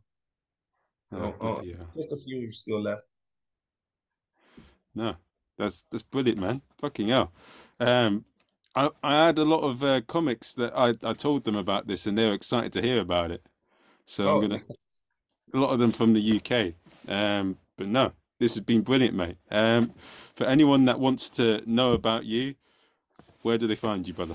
[1.12, 1.62] oh, Oh, oh,
[1.96, 3.02] just a few still left.
[4.94, 5.16] no,
[5.58, 6.62] that's that's brilliant, man.
[6.78, 7.32] Fucking hell.
[7.80, 8.24] Um,
[8.74, 12.06] I I had a lot of uh, comics that I I told them about this,
[12.06, 13.42] and they were excited to hear about it.
[14.04, 14.34] So Oh.
[14.36, 14.62] I'm gonna
[15.54, 16.74] a lot of them from the UK.
[17.08, 19.36] Um, but no, this has been brilliant, mate.
[19.50, 19.92] Um,
[20.34, 22.54] for anyone that wants to know about you,
[23.42, 24.34] where do they find you, brother?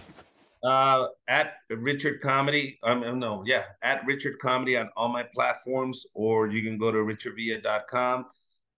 [0.63, 2.79] Uh, at Richard Comedy.
[2.83, 6.91] Um, uh, no, yeah, at Richard Comedy on all my platforms, or you can go
[6.91, 8.25] to richardvilla.com.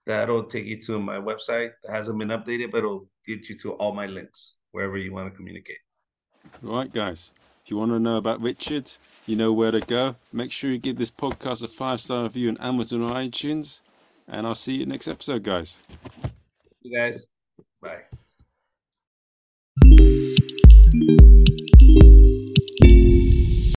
[0.05, 1.71] That'll take you to my website.
[1.83, 5.31] It hasn't been updated, but it'll get you to all my links wherever you want
[5.31, 5.77] to communicate.
[6.65, 7.31] All right, guys.
[7.63, 8.91] If you want to know about Richard,
[9.27, 10.15] you know where to go.
[10.33, 13.81] Make sure you give this podcast a five star review on Amazon or iTunes.
[14.27, 15.77] And I'll see you next episode, guys.
[16.81, 17.27] You guys.
[17.81, 18.01] Bye.